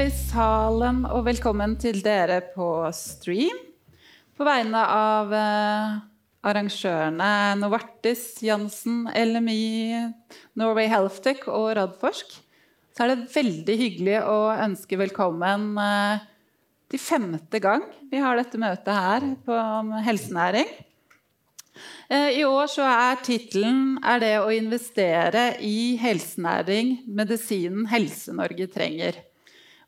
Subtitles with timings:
[0.00, 3.58] dere i salen, og velkommen til dere på stream.
[4.32, 5.98] På vegne av eh,
[6.48, 7.28] arrangørene
[7.60, 10.00] Novartis, Jansen, LMI,
[10.56, 12.32] Norway Healthtech og Radforsk,
[12.96, 16.24] så er det veldig hyggelig å ønske velkommen eh,
[16.88, 19.62] til femte gang vi har dette møtet her på
[20.06, 20.70] helsenæring.
[22.08, 29.26] Eh, I år så er tittelen 'Er det å investere i helsenæring medisinen Helse-Norge trenger'.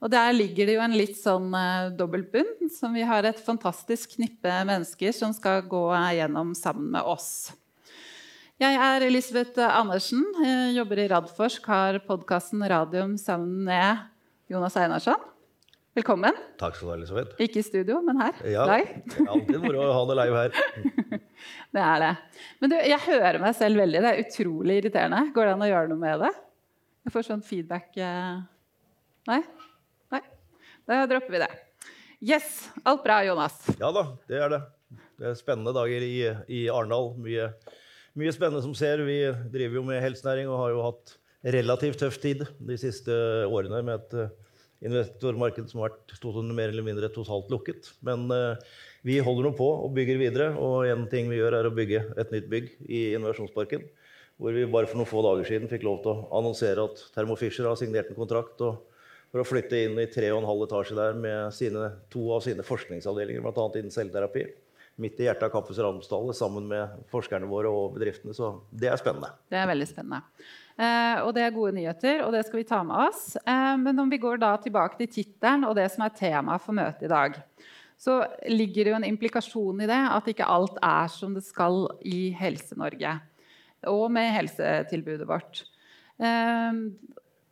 [0.03, 4.17] Og der ligger det jo en litt sånn uh, dobbeltbunn, som vi har et fantastisk
[4.17, 5.85] knippe mennesker som skal gå
[6.19, 7.53] gjennom sammen med oss.
[8.63, 14.03] Jeg er Elisabeth Andersen, jeg jobber i Radforsk, har podkasten Radium sammen med
[14.51, 15.31] Jonas Einarsson.
[15.95, 16.37] Velkommen.
[16.61, 17.39] Takk skal du ha, Elisabeth.
[17.43, 18.39] Ikke i studio, men her.
[18.49, 20.87] Ja, det er alltid moro å ha det live her.
[21.77, 22.13] det er det.
[22.63, 24.01] Men du, jeg hører meg selv veldig.
[24.03, 25.27] Det er utrolig irriterende.
[25.35, 26.33] Går det an å gjøre noe med det?
[27.07, 28.41] Jeg får sånn feedback eh...
[29.31, 29.43] Nei.
[30.87, 31.51] Da dropper vi det.
[32.23, 32.71] Yes.
[32.83, 33.55] Alt bra, Jonas?
[33.79, 34.61] Ja da, det er det.
[35.19, 36.17] Det er spennende dager i,
[36.51, 37.13] i Arendal.
[37.23, 37.49] Mye,
[38.19, 39.05] mye spennende som ser.
[39.07, 39.19] Vi
[39.53, 41.15] driver jo med helsenæring og har jo hatt
[41.55, 43.15] relativt tøff tid de siste
[43.47, 44.35] årene med et eh,
[44.87, 47.93] investormarked som har vært mer eller mindre totalt lukket.
[48.03, 48.59] Men uh,
[49.07, 50.49] vi holder nå på og bygger videre.
[50.59, 53.87] Og en ting vi gjør, er å bygge et nytt bygg i Innovasjonsparken.
[54.43, 57.39] Hvor vi bare for noen få dager siden fikk lov til å annonsere at Thermo
[57.39, 58.59] Fisher har signert en kontrakt
[59.33, 62.43] for å flytte inn i tre og en halv etasje der med sine, to av
[62.45, 63.65] sine forskningsavdelinger, bl.a.
[63.81, 64.45] innen celleterapi.
[65.01, 68.35] Midt i hjertet av Campus Ramsdale sammen med forskerne våre og bedriftene.
[68.37, 69.31] Så det er spennende.
[69.49, 70.21] Det er veldig spennende.
[70.77, 73.23] Eh, og det er gode nyheter, og det skal vi ta med oss.
[73.41, 76.77] Eh, men om vi går da tilbake til tittelen og det som er temaet for
[76.77, 77.41] møtet i dag,
[78.03, 78.19] så
[78.51, 82.35] ligger det jo en implikasjon i det at ikke alt er som det skal i
[82.37, 83.17] Helse-Norge.
[83.89, 85.65] Og med helsetilbudet vårt.
[86.21, 86.85] Eh,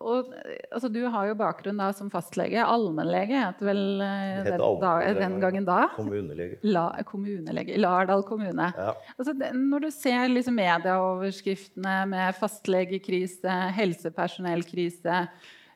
[0.00, 0.30] og,
[0.72, 2.62] altså, du har jo bakgrunn da som fastlege.
[2.64, 5.82] Allmennlege het vel eh, den, da, den, gangen da?
[5.92, 6.56] Kommunelege.
[6.64, 7.76] La, kommunelege.
[7.80, 8.70] Lardal kommune.
[8.76, 8.94] Ja.
[9.18, 15.24] Altså, når du ser liksom medieoverskriftene med fastlegekrise, helsepersonellkrise,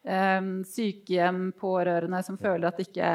[0.09, 3.11] eh, sykehjem, pårørende som føler at ikke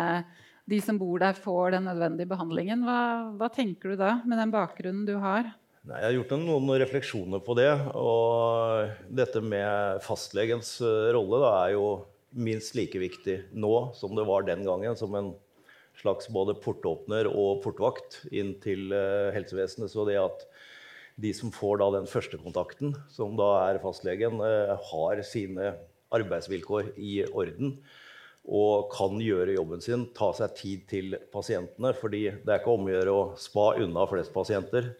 [0.70, 3.02] de som bor der, får den nødvendige behandlingen, hva,
[3.40, 5.50] hva tenker du da, med den bakgrunnen du har?
[5.88, 7.72] Nei, jeg har gjort noen refleksjoner på det.
[7.96, 11.86] Og dette med fastlegens eh, rolle da, er jo
[12.36, 14.98] minst like viktig nå som det var den gangen.
[15.00, 15.32] Som en
[16.00, 19.92] slags både portåpner og portvakt inn til uh, helsevesenet.
[19.92, 20.46] Så det at
[21.20, 25.74] de som får da den første kontakten, som da er fastlegen, uh, har sine
[26.16, 27.76] arbeidsvilkår i orden
[28.50, 31.92] og kan gjøre jobben sin, ta seg tid til pasientene.
[31.94, 34.94] fordi det er ikke om å gjøre å spa unna flest pasienter.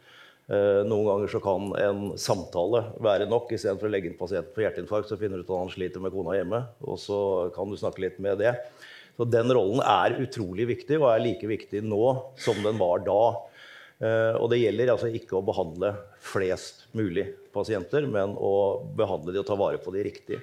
[0.50, 3.52] Eh, noen ganger så kan en samtale være nok.
[3.54, 6.14] Istedenfor å legge inn pasienten for hjerteinfarkt, så finner du ut at han sliter med
[6.16, 6.64] kona hjemme.
[6.82, 7.20] Og så
[7.54, 8.56] kan du snakke litt med det.
[9.20, 12.04] Så den rollen er utrolig viktig, og er like viktig nå
[12.40, 13.22] som den var da.
[14.00, 15.94] Eh, og det gjelder altså ikke å behandle
[16.24, 20.42] flest mulig pasienter, men å behandle de og ta vare på de riktig.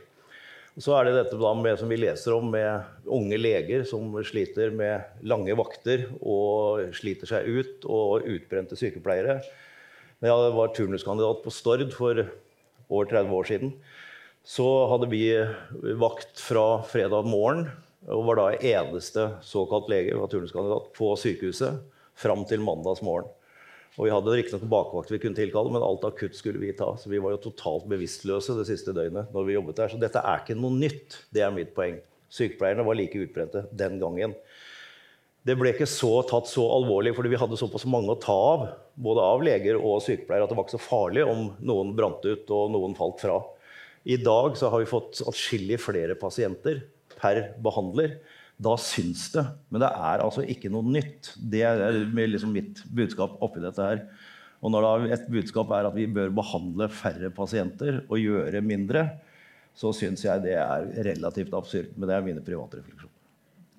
[0.76, 5.24] Så er det dette med, som vi leser om med unge leger som sliter med
[5.24, 9.40] lange vakter og sliter seg ut, og utbrente sykepleiere.
[10.16, 12.16] Da jeg var turnuskandidat på Stord for
[12.88, 13.72] over 30 år siden,
[14.46, 15.26] så hadde vi
[16.00, 17.66] vakt fra fredag morgen
[18.06, 21.82] og var da eneste såkalt lege var turnuskandidat på sykehuset
[22.16, 23.28] fram til mandags morgen.
[23.96, 26.94] Og Vi hadde riktignok bakvakt vi kunne tilkalle, men alt akutt skulle vi ta.
[26.96, 29.92] Så vi var jo totalt bevisstløse det siste døgnet når vi jobbet der.
[29.92, 31.16] Så dette er ikke noe nytt.
[31.32, 31.96] Det er mitt poeng.
[32.32, 34.34] Sykepleierne var like utbrente den gangen
[35.46, 38.64] det ble ikke så tatt så alvorlig, fordi vi hadde såpass mange å ta av,
[38.98, 42.50] både av leger og sykepleiere, at det var ikke så farlig om noen brant ut
[42.56, 43.38] og noen falt fra.
[44.06, 46.82] I dag har vi fått atskillig flere pasienter
[47.14, 48.18] per behandler.
[48.56, 49.42] Da syns det.
[49.70, 51.32] Men det er altså ikke noe nytt.
[51.36, 54.04] Det er liksom mitt budskap oppi dette her.
[54.64, 59.08] Og når et budskap er at vi bør behandle færre pasienter og gjøre mindre,
[59.76, 61.92] så syns jeg det er relativt absurd.
[61.94, 63.15] Men det er mine private refleksjoner.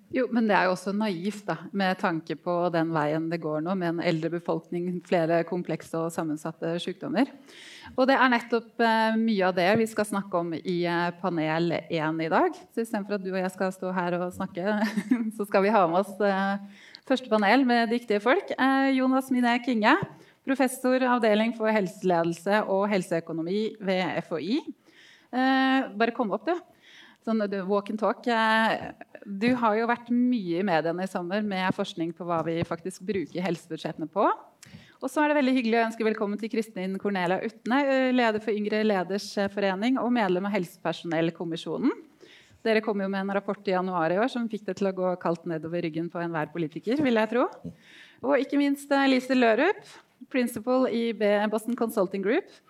[0.08, 3.60] Jo, men det er jo også naivt, da, med tanke på den veien det går
[3.66, 7.28] nå, med en eldre befolkning, flere komplekse og sammensatte sykdommer.
[7.92, 11.76] Og det er nettopp eh, mye av det vi skal snakke om i eh, panel
[11.82, 12.56] 1 i dag.
[12.72, 14.78] Så istedenfor at du og jeg skal stå her og snakke,
[15.36, 18.56] så skal vi ha med oss eh, første panel med dyktige folk.
[18.56, 19.98] Eh, Jonas Miné Kinge,
[20.48, 24.62] professor avdeling for helseledelse og helseøkonomi ved FHI.
[25.36, 26.56] Eh, bare kom opp, du.
[27.28, 28.24] Sånn walk and talk.
[28.32, 28.94] Eh,
[29.28, 33.04] du har jo vært mye i mediene i sommer med forskning på hva vi faktisk
[33.04, 34.30] bruker helsebudsjettene på.
[35.02, 37.82] Og så er det veldig hyggelig å ønske velkommen til Kristin Cornelia Utne,
[38.16, 41.92] leder for Yngre leders forening og medlem av Helsepersonellkommisjonen.
[42.64, 44.96] Dere kom jo med en rapport i januar i år som fikk det til å
[44.96, 47.04] gå kaldt nedover ryggen på enhver politiker.
[47.04, 47.50] vil jeg tro.
[48.24, 49.84] Og ikke minst Lise Lørup,
[50.32, 51.12] principal i
[51.52, 52.67] Boston Consulting Group, eh,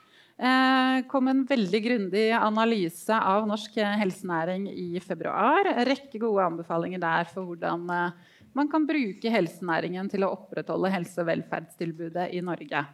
[1.10, 5.66] kom en veldig grundig analyse av norsk helsenæring i februar.
[5.72, 10.94] En rekke gode anbefalinger der for hvordan eh, man kan bruke helsenæringen til å opprettholde
[10.94, 12.86] helse- og velferdstilbudet i Norge.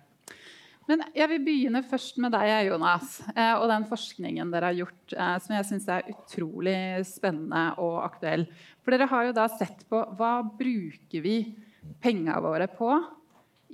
[0.90, 5.14] Men jeg vil begynne først med deg, Jonas, eh, og den forskningen dere har gjort,
[5.16, 8.44] eh, som jeg syns er utrolig spennende og aktuell.
[8.84, 11.38] For dere har jo da sett på hva bruker vi
[12.04, 12.92] penga våre på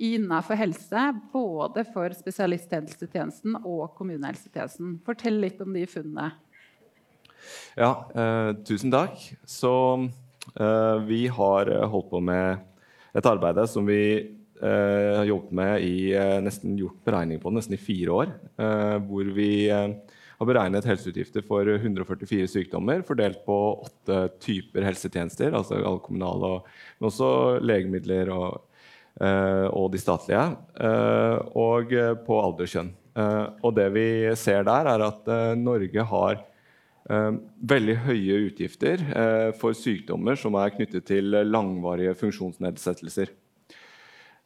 [0.00, 1.02] innenfor helse,
[1.32, 4.96] både for spesialisthelsetjenesten og kommunehelsetjenesten.
[5.06, 6.30] Fortell litt om de funnene.
[7.78, 9.20] Ja, eh, tusen takk.
[9.48, 9.72] Så
[10.56, 12.66] eh, vi har holdt på med
[13.16, 17.74] et arbeid som vi eh, har jobbet med i uh, nesten gjort beregning på nesten
[17.74, 18.32] i fire år.
[18.60, 19.50] Uh, hvor vi
[20.40, 26.52] har beregnet helseutgifter for 144 sykdommer fordelt på åtte typer helsetjenester, altså alle kommunale,
[26.96, 28.69] men også legemidler og,
[29.20, 30.44] og de statlige.
[31.54, 31.92] og
[32.26, 32.92] på alder
[33.60, 34.06] og det vi
[34.38, 35.28] ser der, er at
[35.58, 36.40] Norge har
[37.10, 39.02] veldig høye utgifter
[39.58, 43.32] for sykdommer som er knyttet til langvarige funksjonsnedsettelser.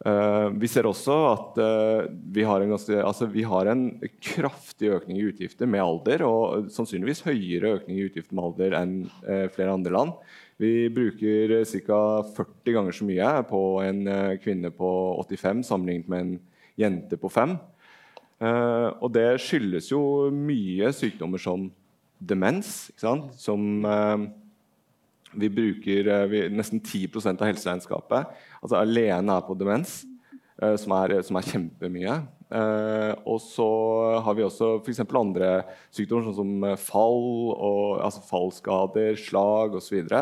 [0.04, 1.60] Vi ser også at
[2.34, 3.84] vi, har ganske, altså, vi, har en
[4.20, 8.96] kraftig økning i utgifter med alder, og sannsynligvis høyere økning i utgifter med alder enn
[9.54, 10.16] flere andre land.
[10.60, 12.00] Vi bruker ca.
[12.36, 14.02] 40 ganger så mye på en
[14.42, 14.90] kvinne på
[15.24, 16.34] 85 sammenlignet med en
[16.78, 17.56] jente på 5.
[19.00, 21.68] og det skyldes jo mye sykdommer som
[22.18, 23.84] demens, som
[25.34, 30.02] vi bruker vi, nesten 10% av helseregnskapet altså alene er på demens,
[30.54, 32.18] som, er, som, er, kjempemye.
[32.54, 33.66] Uh, og så
[34.22, 35.00] har vi også f.eks.
[35.02, 35.48] andre
[35.94, 37.24] sykdommer, sånn som eh, fall,
[37.54, 40.12] og, altså fallskader, slag osv.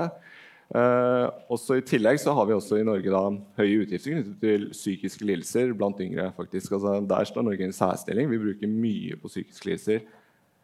[0.73, 3.25] Uh, også I tillegg så har vi også i Norge da,
[3.59, 6.31] høye utgifter knyttet til psykiske lidelser blant yngre.
[6.39, 6.79] faktisk.
[6.79, 8.31] Altså, der står Norge i en særstilling.
[8.33, 10.01] Vi bruker mye på psykiske lidelser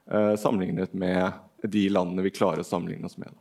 [0.09, 3.35] uh, sammenlignet med de landene vi klarer å sammenligne oss med.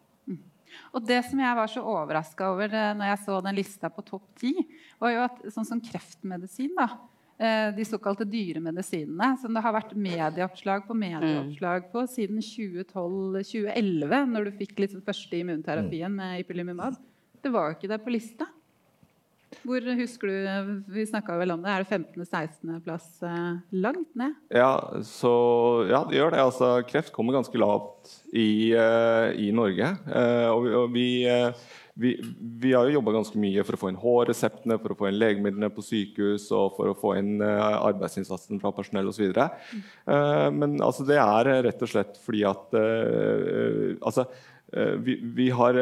[0.96, 4.04] Og det som jeg var så overraska over eh, når jeg så den lista på
[4.08, 4.54] topp ti,
[5.02, 6.88] var jo at sånn som kreftmedisin, da,
[7.38, 14.50] eh, de såkalte dyremedisinene, som det har vært medieoppslag på medieoppslag på siden 2012-2011, når
[14.50, 16.98] du fikk liksom første immunterapien med ipilimumab,
[17.44, 18.48] det var jo ikke det på lista.
[19.64, 21.72] Hvor husker du, Vi snakka vel om det.
[21.72, 24.36] Er det 15.-16.-plass eh, langt ned?
[24.52, 25.32] Ja, så,
[25.88, 26.42] ja, det gjør det.
[26.44, 29.94] Altså, kreft kommer ganske lavt i, uh, i Norge.
[30.52, 31.08] og vi, og vi,
[31.98, 32.14] vi,
[32.62, 35.18] vi, har jo jobba ganske mye for å få inn H-reseptene, for å få inn
[35.20, 39.32] legemidlene på sykehus og for å få inn arbeidsinnsatsen fra personell osv.
[39.34, 44.28] Uh, men altså, det er rett og slett fordi at altså,
[45.04, 45.78] vi, vi, har,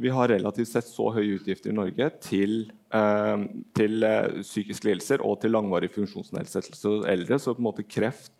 [0.00, 3.42] vi, har, relativt sett så høye utgifter i Norge til Eh,
[3.78, 7.38] til eh, psykiske lidelser og til langvarig funksjonsnedsettelse hos eldre.
[7.38, 8.32] Så på en måte kreft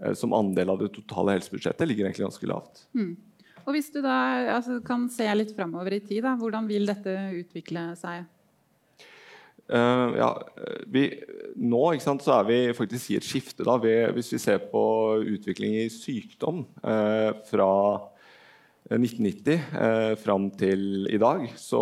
[0.00, 2.86] eh, som andel av det totale helsebudsjettet ligger egentlig ganske lavt.
[2.96, 3.16] Mm.
[3.68, 4.16] Og Hvis du da
[4.56, 8.24] altså, kan se litt framover i tid, da, hvordan vil dette utvikle seg?
[9.68, 10.28] Uh, ja,
[10.88, 11.02] vi,
[11.60, 13.66] nå sant, er vi faktisk i et skifte.
[13.68, 14.84] Da, ved, hvis vi ser på
[15.20, 17.68] utvikling i sykdom uh, fra
[18.88, 21.80] 1990 eh, fram til i dag, så,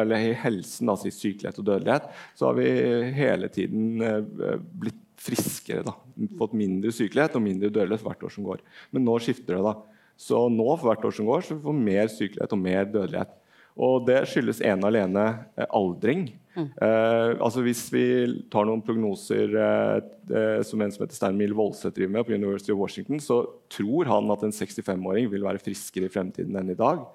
[0.00, 2.66] eller i helsen, altså i sykelighet og dødelighet, så har vi
[3.14, 5.84] hele tiden eh, blitt friskere.
[5.86, 5.94] Da.
[6.40, 8.64] Fått mindre sykelighet og mindre dødelighet hvert år som går.
[8.90, 9.62] Men nå skifter det.
[9.68, 9.76] da.
[10.20, 13.36] Så nå for hvert år som går, så får vi mer sykelighet og mer dødelighet.
[13.80, 15.24] Og det skyldes ene og alene
[15.56, 16.24] eh, aldring.
[16.56, 16.66] Mm.
[16.82, 18.04] Eh, altså Hvis vi
[18.52, 20.00] tar noen prognoser eh,
[20.34, 23.44] eh som en som heter Stein Mill Voldseth driver med på University of Washington, så
[23.72, 27.06] tror han at en 65-åring vil være friskere i fremtiden enn i dag.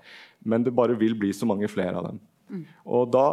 [0.43, 2.23] Men det bare vil bli så mange flere av dem.
[2.49, 2.65] Mm.
[2.85, 3.27] Og da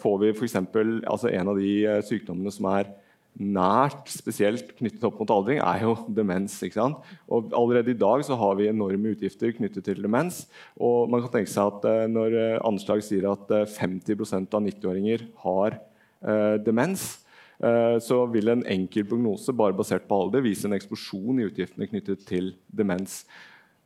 [0.00, 0.56] får vi f.eks.
[0.56, 2.94] Altså en av de eh, sykdommene som er
[3.38, 6.58] nært spesielt knyttet opp mot aldring, er jo demens.
[7.30, 10.46] Og Allerede i dag så har vi enorme utgifter knyttet til demens.
[10.76, 14.62] og man kan tenke seg at uh, Når uh, anslag sier at uh, 50% av
[14.62, 15.78] 90-åringer har
[16.22, 17.24] eh, demens,
[17.58, 22.22] så vil en enkel prognose bare basert på alder vise en eksplosjon i utgiftene knyttet
[22.28, 23.24] til demens.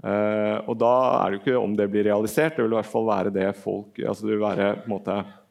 [0.05, 0.91] og Da
[1.23, 3.47] er det jo ikke om det blir realisert, det vil i hvert fall være det
[3.57, 5.42] folk altså det vil være på en måte Eh,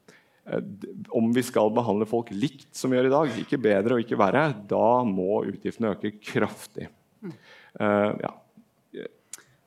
[1.13, 4.19] om vi skal behandle folk likt som vi gjør i dag, ikke bedre og ikke
[4.19, 6.89] verre, da må utgiftene øke kraftig.
[7.21, 8.33] Uh, ja.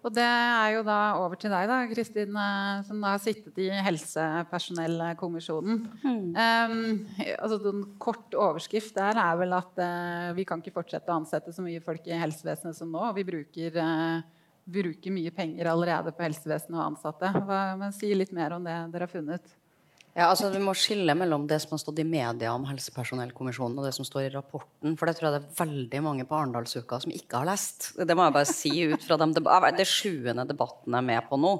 [0.05, 3.57] Og det er jo da over til deg, da, Kristin, eh, som da har sittet
[3.65, 5.79] i helsepersonellkommisjonen.
[6.03, 6.27] Mm.
[6.37, 6.75] Um,
[7.39, 11.57] altså, en kort overskrift der er vel at uh, vi kan ikke fortsette å ansette
[11.57, 13.01] så mye folk i helsevesenet som nå.
[13.17, 14.21] Vi bruker uh,
[14.65, 17.33] bruker mye penger allerede på helsevesenet og ansatte.
[17.49, 19.57] Hva, men Si litt mer om det dere har funnet.
[20.15, 23.89] Ja, altså Vi må skille mellom det som har stått i media om helsepersonellkommisjonen, og
[23.89, 24.95] det som står i rapporten.
[24.99, 27.91] For det tror jeg det er veldig mange på Arendalsuka som ikke har lest.
[27.99, 29.35] Det må jeg bare si ut fra dem.
[29.35, 31.53] Det sjuende debatten jeg er med på nå,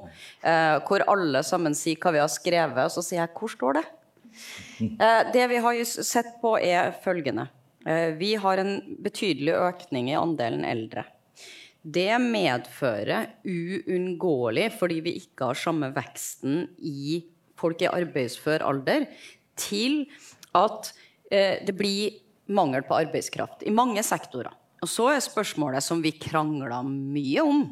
[0.47, 3.81] eh, hvor alle sammen sier hva vi har skrevet, og så sier jeg hvor står
[3.81, 3.85] det?
[4.79, 7.49] Eh, det vi har sett på, er følgende.
[7.85, 11.03] Eh, vi har en betydelig økning i andelen eldre.
[11.85, 17.19] Det medfører uunngåelig, fordi vi ikke har samme veksten i
[17.59, 19.07] folk i arbeidsfør alder,
[19.55, 20.03] til
[20.55, 20.91] at
[21.31, 22.19] eh, det blir
[22.51, 24.53] mangel på arbeidskraft i mange sektorer.
[24.83, 27.65] Og så er spørsmålet som vi krangler mye om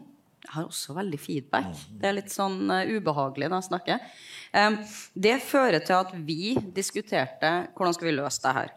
[0.43, 1.69] Jeg har også veldig feedback.
[1.87, 4.09] Det er litt sånn uh, ubehagelig når jeg snakker.
[4.51, 4.75] Um,
[5.15, 8.73] det fører til at vi diskuterte hvordan skal vi løse det her.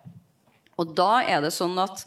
[0.78, 2.04] Og da er det sånn at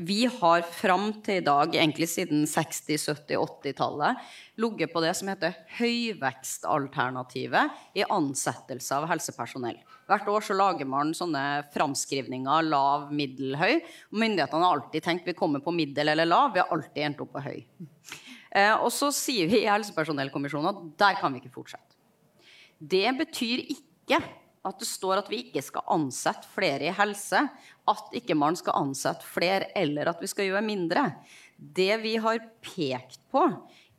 [0.00, 4.16] vi har fram til i dag, egentlig siden 60-, 70-, 80-tallet,
[4.60, 9.76] ligget på det som heter høyvekstalternativet i ansettelse av helsepersonell.
[10.08, 13.74] Hvert år så lager man sånne framskrivninger lav, middel, høy.
[14.16, 16.54] Myndighetene har alltid tenkt vi kommer på middel eller lav.
[16.54, 17.60] Vi har alltid endt opp på høy.
[18.50, 21.92] Eh, og så sier vi i helsepersonellkommisjonen at der kan vi ikke fortsette.
[22.80, 24.18] Det betyr ikke
[24.66, 27.46] at det står at vi ikke skal ansette flere i helse,
[27.88, 31.06] at ikke man skal ansette flere, eller at vi skal gjøre mindre.
[31.56, 33.46] Det vi har pekt på,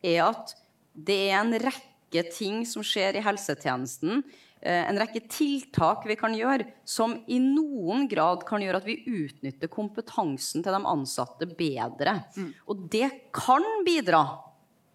[0.05, 0.53] er at
[0.93, 4.21] det er en rekke ting som skjer i helsetjenesten,
[4.61, 9.01] eh, en rekke tiltak vi kan gjøre, som i noen grad kan gjøre at vi
[9.07, 12.19] utnytter kompetansen til de ansatte bedre.
[12.37, 12.53] Mm.
[12.69, 14.25] Og det kan bidra,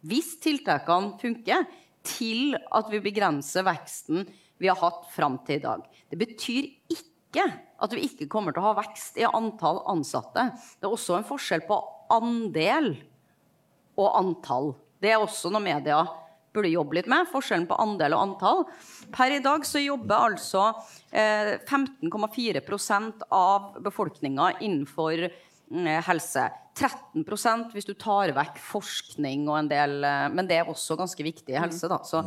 [0.06, 1.66] hvis tiltakene funker,
[2.06, 5.84] til at vi begrenser veksten vi har hatt fram til i dag.
[6.10, 7.46] Det betyr ikke
[7.82, 10.48] at vi ikke kommer til å ha vekst i antall ansatte.
[10.78, 11.80] Det er også en forskjell på
[12.14, 12.94] andel
[13.96, 14.72] og antall.
[15.02, 16.04] Det er også noe media
[16.56, 17.28] burde jobbe litt med.
[17.28, 18.62] Forskjellen på andel og antall.
[19.12, 20.70] Per i dag så jobber altså
[21.10, 25.42] eh, 15,4% av befolkninga innenfor eh,
[26.06, 26.46] helse.
[26.76, 31.24] 13 hvis du tar vekk forskning og en del eh, Men det er også ganske
[31.24, 31.88] viktig i helse.
[31.88, 32.02] Da.
[32.04, 32.20] Så,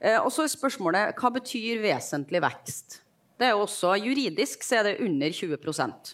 [0.00, 3.00] eh, og så er spørsmålet hva betyr vesentlig vekst?
[3.40, 6.12] Det er også Juridisk så er det under 20%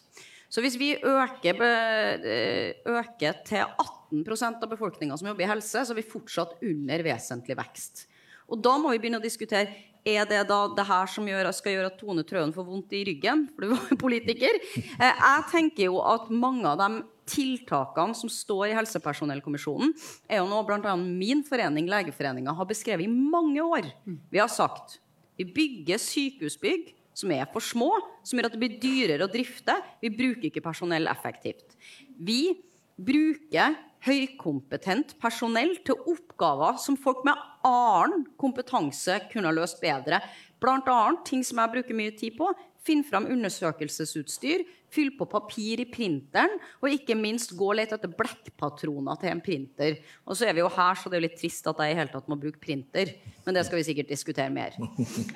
[0.49, 5.93] Så hvis vi øker, eh, øker til 18% av befolkninga som jobber i helse, så
[5.93, 8.07] er vi fortsatt under vesentlig vekst.
[8.51, 11.76] Og da må vi begynne å diskutere er det da det her som gjør, skal
[11.76, 13.47] gjøre at Tone Trøen får vondt i ryggen?
[13.54, 14.61] For du var politiker.
[14.76, 19.92] Jeg tenker jo at mange av de tiltakene som står i helsepersonellkommisjonen,
[20.26, 20.97] er jo noe bl.a.
[20.99, 23.92] min forening, Legeforeninga, har beskrevet i mange år.
[24.33, 24.99] Vi har sagt
[25.40, 27.88] vi bygger sykehusbygg som er for små,
[28.25, 29.73] som gjør at det blir dyrere å drifte.
[30.02, 31.78] Vi bruker ikke personell effektivt.
[32.21, 32.59] Vi
[33.00, 40.23] bruker høykompetent personell til oppgaver som folk med annen kompetanse kunne ha løst bedre.
[40.61, 42.50] Annet ting som jeg bruker mye tid på.
[42.81, 48.12] Finn fram undersøkelsesutstyr, fyll på papir i printeren, og ikke minst gå og lete etter
[48.17, 49.99] blekkpatroner til en printer.
[50.25, 51.99] Og så er vi jo her, så det er jo litt trist at jeg i
[51.99, 53.12] hele tatt må bruke printer.
[53.45, 54.79] Men det skal vi sikkert diskutere mer.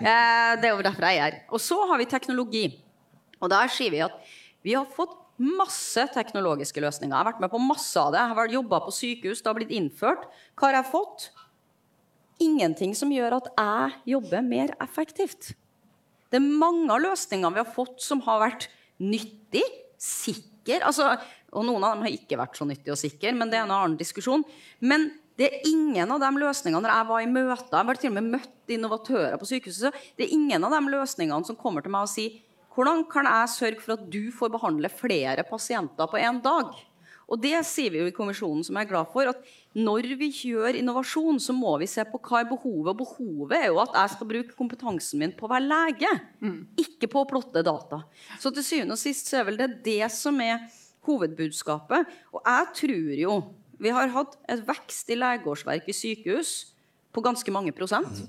[0.04, 1.36] Eh, det er jo derfor jeg er her.
[1.54, 2.64] Og så har vi teknologi.
[3.40, 4.16] Og der sier vi at
[4.64, 7.12] vi har fått masse teknologiske løsninger.
[7.12, 8.20] Jeg har vært med på masse av det.
[8.20, 10.28] Jeg har jobba på sykehus, det har blitt innført.
[10.54, 11.28] Hva har jeg fått?
[12.42, 15.52] Ingenting som gjør at jeg jobber mer effektivt.
[16.30, 18.68] Det er mange av løsningene vi har fått som har vært
[19.02, 19.62] nyttig,
[20.00, 21.14] sikker altså,
[21.54, 23.74] Og noen av dem har ikke vært så nyttige og sikre, men det er en
[23.76, 24.42] annen diskusjon.
[24.82, 25.06] Men
[25.38, 28.16] det er ingen av de løsningene når jeg var i møter, jeg har til og
[28.16, 32.08] med møtt innovatører på sykehuset, det er ingen av de løsningene som kommer til meg
[32.08, 32.40] og sier
[32.74, 36.72] hvordan kan jeg sørge for at du får behandle flere pasienter på én dag?
[37.30, 39.40] Og det sier vi jo i kommisjonen, som jeg er glad for, at
[39.74, 42.92] når vi gjør innovasjon, så må vi se på hva er behovet.
[42.92, 46.12] Og behovet er jo at jeg skal bruke kompetansen min på å være lege,
[46.44, 46.58] mm.
[46.84, 48.02] ikke på å plotte data.
[48.42, 50.66] Så til syvende og sist så er vel det det som er
[51.08, 52.14] hovedbudskapet.
[52.34, 53.42] Og jeg tror jo
[53.84, 56.50] Vi har hatt et vekst i legeårsverk i sykehus
[57.12, 58.22] på ganske mange prosent.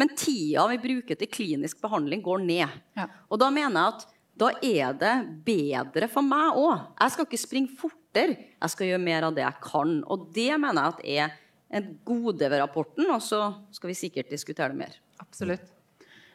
[0.00, 2.78] Men tida vi bruker til klinisk behandling, går ned.
[2.96, 3.04] Ja.
[3.28, 4.06] Og da mener jeg at
[4.38, 5.14] da er det
[5.46, 6.86] bedre for meg òg.
[7.00, 7.76] Jeg skal ikke springe
[8.08, 10.04] fortere, jeg skal gjøre mer av det jeg kan.
[10.08, 14.30] Og det mener jeg at er en gode ved rapporten, og så skal vi sikkert
[14.30, 14.94] diskutere det mer.
[15.20, 15.74] Absolutt.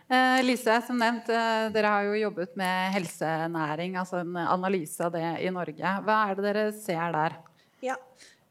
[0.09, 5.11] Eh, Lise, som nevnt, eh, dere har jo jobbet med helsenæring, altså en analyse av
[5.11, 5.81] det i Norge.
[6.03, 7.37] Hva er det dere ser der?
[7.81, 7.95] Ja,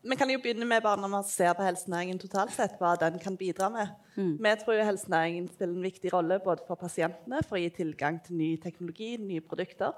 [0.02, 3.20] vi kan jo begynne med bare når man ser på helsenæringen totalt sett, hva den
[3.20, 3.92] kan bidra med.
[4.16, 4.38] Mm.
[4.42, 8.18] Vi tror jo helsenæringen spiller en viktig rolle både for pasientene, for å gi tilgang
[8.24, 9.92] til ny teknologi, nye produkter.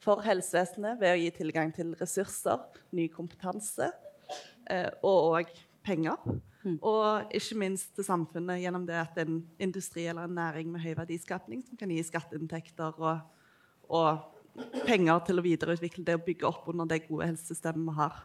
[0.00, 2.62] For helsevesenet ved å gi tilgang til ressurser,
[2.96, 3.90] ny kompetanse.
[4.70, 5.52] Eh, og òg
[5.84, 6.16] penger.
[6.84, 10.92] Og ikke minst til samfunnet gjennom det at en industri eller en næring med høy
[10.98, 13.22] verdiskapning som kan gi skatteinntekter og,
[13.88, 18.20] og penger til å videreutvikle det og bygge opp under det gode helsesystemet vi har.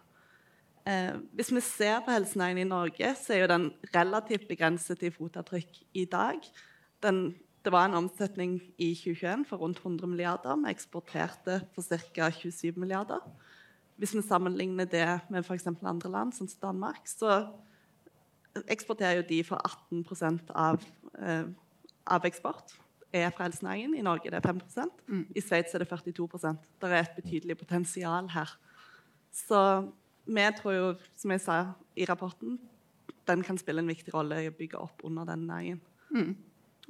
[0.86, 5.14] Eh, hvis vi ser på helsenæringen i Norge, så er jo den relativt begrenset i
[5.14, 6.52] fotavtrykk i dag.
[7.06, 7.24] Den,
[7.66, 10.56] det var en omsetning i 2021 for rundt 100 milliarder.
[10.62, 12.30] Vi eksporterte for ca.
[12.30, 13.20] 27 milliarder.
[13.98, 15.68] Hvis vi sammenligner det med f.eks.
[15.68, 17.48] andre land, som Danmark, så
[18.68, 20.84] eksporterer jo de for 18 av,
[21.20, 21.46] eh,
[22.08, 22.78] av eksport
[23.14, 23.96] er fra helsenæringen.
[23.96, 24.62] I Norge er det 5
[25.08, 25.26] mm.
[25.36, 28.58] I Sveits er det 42% Det er et betydelig potensial her.
[29.32, 29.92] Så
[30.26, 32.60] vi tror jo, som jeg sa i rapporten,
[33.28, 35.82] den kan spille en viktig rolle i å bygge opp under den næringen.
[36.12, 36.36] Mm.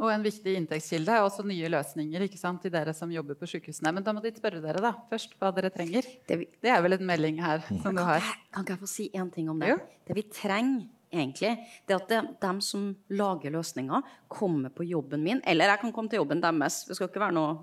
[0.02, 3.48] Og en viktig inntektskilde er også nye løsninger ikke sant, til dere som jobber på
[3.48, 3.94] sykehusene.
[3.96, 6.08] Men da må de spørre dere da, først hva dere trenger.
[6.28, 8.26] Det, vi, det er vel en melding her som du har.
[8.52, 9.72] Kan ikke jeg få si én ting om det?
[9.72, 9.80] Jo.
[10.08, 11.54] Det vi trenger egentlig,
[11.88, 15.42] det at det, dem som lager løsninger, kommer på jobben min.
[15.48, 16.84] Eller jeg kan komme til jobben deres.
[16.90, 17.56] Det skal ikke være noe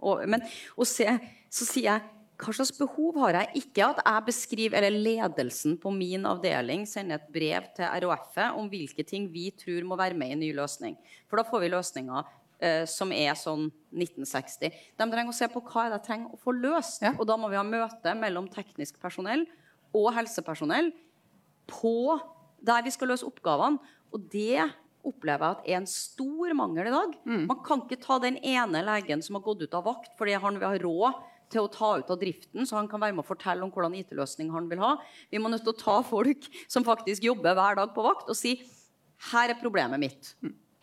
[0.00, 0.40] og, Men
[0.78, 1.04] og se,
[1.52, 3.62] så sier jeg hva slags behov har jeg?
[3.62, 8.68] Ikke at jeg beskriver, eller ledelsen på min avdeling sender et brev til RHF-et om
[8.70, 10.96] hvilke ting vi tror må være med i en ny løsning.
[11.28, 12.30] For da får vi løsninger
[12.64, 14.72] eh, som er sånn 1960.
[14.72, 17.04] De trenger å se på hva de trenger å få løst.
[17.04, 17.12] Ja.
[17.18, 19.44] Og da må vi ha møte mellom teknisk personell
[19.96, 20.92] og helsepersonell
[21.70, 22.16] på
[22.64, 23.80] der vi skal løse oppgavene.
[24.14, 24.64] Og det
[25.06, 27.12] opplever jeg at er en stor mangel i dag.
[27.24, 27.44] Mm.
[27.48, 30.58] Man kan ikke ta den ene legen som har gått ut av vakt fordi han
[30.60, 31.20] vil ha råd
[31.50, 33.96] til å ta ut av driften, så han kan være med å fortelle om hvordan
[33.98, 34.94] IT-løsning han vil ha.
[35.32, 38.38] Vi må nødt til å ta folk som faktisk jobber hver dag på vakt, og
[38.38, 38.56] si
[39.30, 40.34] her er problemet mitt.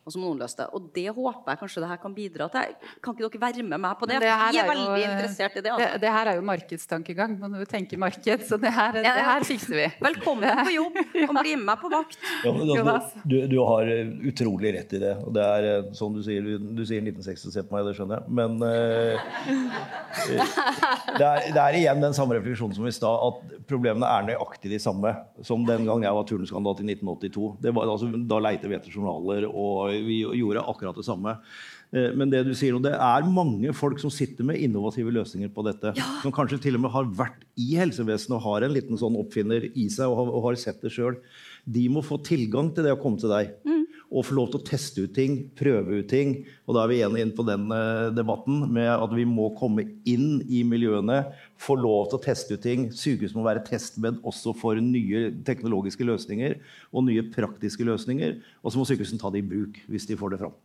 [0.08, 0.66] Og så må noen løse det.
[0.72, 2.76] Og det håper jeg kanskje det her kan bidra til.
[3.04, 4.22] Kan ikke dere være med meg på det?
[4.24, 5.72] det Vi er, veldig jo, interessert i det.
[5.74, 5.90] Altså.
[5.92, 7.34] Det, det, her er jo markedstankegang.
[7.42, 9.90] Man må tenke marked, så det her, ja, det her fikser vi.
[10.06, 11.02] Velkommen på jobb.
[11.26, 12.16] og bli med meg på vakt.
[12.48, 12.62] Ja, du,
[13.28, 15.14] du, du, har eh, utrolig rett i det.
[15.28, 18.36] Og det er sånn du sier, du sier 1960, se på meg, det skjønner jeg.
[18.38, 19.18] Men uh,
[21.18, 24.72] det, er, det, er, igjen den samme refleksjonen som i stad, at problemene er nøyaktig
[24.72, 25.12] de samme
[25.44, 27.52] som den gang jeg var turnuskandidat i 1982.
[27.68, 31.38] Var, altså, da leite vi etter journaler og vi gjorde akkurat det samme.
[31.96, 35.52] Eh, men det du sier nå, det er mange folk som sitter med innovative løsninger
[35.54, 35.94] på dette.
[35.98, 36.08] Ja.
[36.24, 39.70] Som kanskje til og med har vært i helsevesenet og har en liten sånn oppfinner
[39.74, 41.24] i seg og har, og har sett det selv.
[41.68, 43.56] De må få tilgang til det å komme til deg.
[43.68, 43.86] Mm.
[44.08, 46.34] Og få lov til å teste ut ting, prøve ut ting.
[46.64, 49.84] Og da er vi igjen inn på den uh, debatten med at vi må komme
[50.08, 51.26] inn i miljøene,
[51.60, 52.88] få lov til å teste ut ting.
[52.96, 56.56] Sykehus må være testbed også for nye teknologiske løsninger
[56.94, 58.40] og nye praktiske løsninger.
[58.64, 60.56] Og så må sykehusene ta det i bruk hvis de får det fram.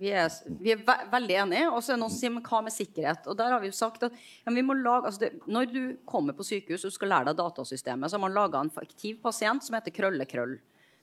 [0.00, 1.68] Vi er, vi er ve veldig enige.
[1.72, 3.28] Og så er det noen som sier men hva med sikkerhet?
[3.28, 5.82] Og der har vi jo sagt at ja, vi må lage, altså det, Når du
[6.08, 9.64] kommer på sykehus og skal lære deg datasystemet, så har man laga en fiktiv pasient
[9.64, 10.56] som heter Krøllekrøll.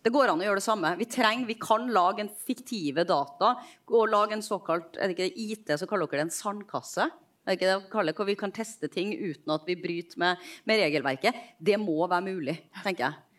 [0.06, 0.90] Det går an å gjøre det samme.
[1.00, 3.56] Vi, trenger, vi kan lage en fiktive data
[3.90, 7.08] og lage en såkalt er det ikke IT, så kaller dere det en sandkasse.
[7.46, 10.84] Er det ikke det hvor vi kan teste ting uten at vi bryter med, med
[10.84, 11.40] regelverket.
[11.58, 13.35] Det må være mulig, tenker jeg.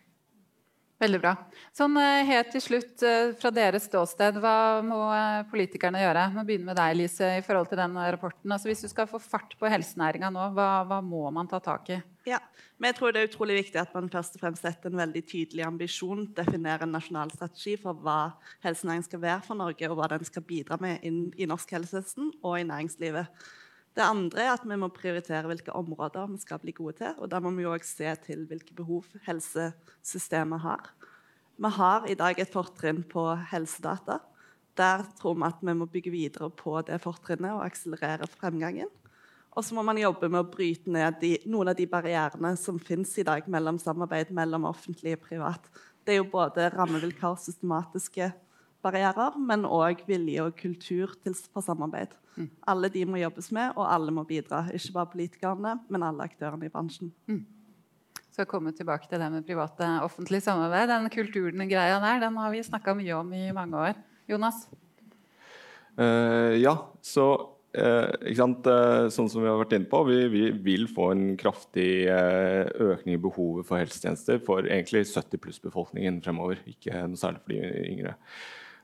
[0.96, 1.35] Veldig bra.
[1.76, 6.22] Sånn eh, helt til slutt, eh, fra deres ståsted, hva må eh, politikerne gjøre?
[6.32, 8.54] Nå begynner med deg, Lise, i forhold til den rapporten.
[8.54, 11.92] Altså, hvis du skal få fart på helsenæringa nå, hva, hva, må man ta tak
[11.92, 11.98] i?
[12.24, 12.40] Ja,
[12.80, 15.24] men jeg tror det er utrolig viktig at man først og fremst setter en veldig
[15.28, 18.32] tydelig ambisjon, definerer en nasjonal strategi for hva
[18.64, 22.32] helsenæringen skal være for Norge, og hva den skal bidra med inn, i norsk helsevesen
[22.40, 23.28] og i næringslivet.
[23.96, 27.14] Det andre er at vi må prioritere hvilke områder vi skal bli gode til.
[27.16, 30.90] Og da må vi òg se til hvilke behov helsesystemet har.
[31.56, 34.18] Vi har i dag et fortrinn på helsedata.
[34.76, 38.92] Der tror vi at vi må bygge videre på det fortrinnet og akselerere fremgangen.
[39.56, 42.76] Og så må man jobbe med å bryte ned de, noen av de barrierene som
[42.76, 45.70] finnes i dag mellom samarbeid mellom offentlig og privat.
[46.04, 48.28] Det er jo både rammevilkår, systematiske
[48.87, 52.14] barrierer, men òg vilje og kultur for samarbeid.
[52.37, 52.49] Mm.
[52.68, 54.66] Alle de må jobbes med, og alle må bidra.
[54.77, 57.12] Ikke bare politikerne, men alle aktørene i bransjen.
[57.31, 57.44] Mm.
[58.37, 60.90] Så komme tilbake til det med private offentlig samarbeid.
[60.92, 64.01] Den kulturen greia der, den har vi snakka mye om i mange år.
[64.29, 64.66] Jonas?
[65.96, 70.85] Uh, ja, så uh, eh, Sånn som vi har vært inne på, vi, vi vil
[70.92, 76.61] få en kraftig økning i behovet for helsetjenester for egentlig 70 pluss-befolkningen fremover.
[76.68, 78.16] Ikke noe særlig for de yngre.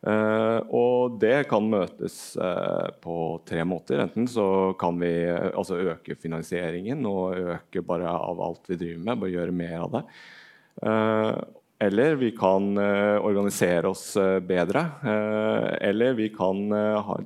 [0.02, 4.00] Uh, og det kan møtes uh, på tre måter.
[4.02, 9.04] Enten så kan vi uh, altså øke finansieringen og øke bare av alt vi driver
[9.04, 10.04] med, bare gjøre mer av det.
[11.82, 14.82] eller vi kan organisere oss bedre.
[15.80, 17.16] eller vi kan ha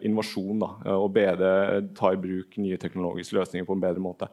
[0.00, 4.28] innovasjon da, og bedre, ta i bruk nye teknologiske løsninger på en bedre måte.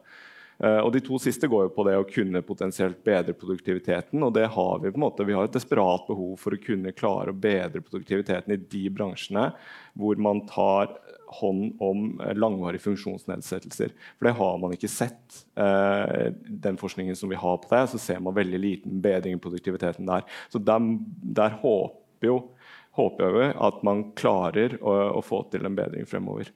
[0.58, 4.22] Uh, og De to siste går jo på det å kunne potensielt bedre produktiviteten.
[4.22, 6.92] og det har Vi på en måte, vi har et desperat behov for å kunne
[6.92, 9.52] klare å bedre produktiviteten i de bransjene
[9.94, 10.98] hvor man tar
[11.38, 13.92] hånd om langvarige funksjonsnedsettelser.
[14.16, 15.44] For det har man ikke sett.
[15.54, 19.42] Uh, den forskningen som vi har på det, så ser man veldig liten bedring i
[19.42, 20.24] produktiviteten der.
[20.48, 20.80] Så der,
[21.22, 22.38] der håper jo
[22.98, 26.50] håper jeg at man klarer å, å få til en bedring fremover.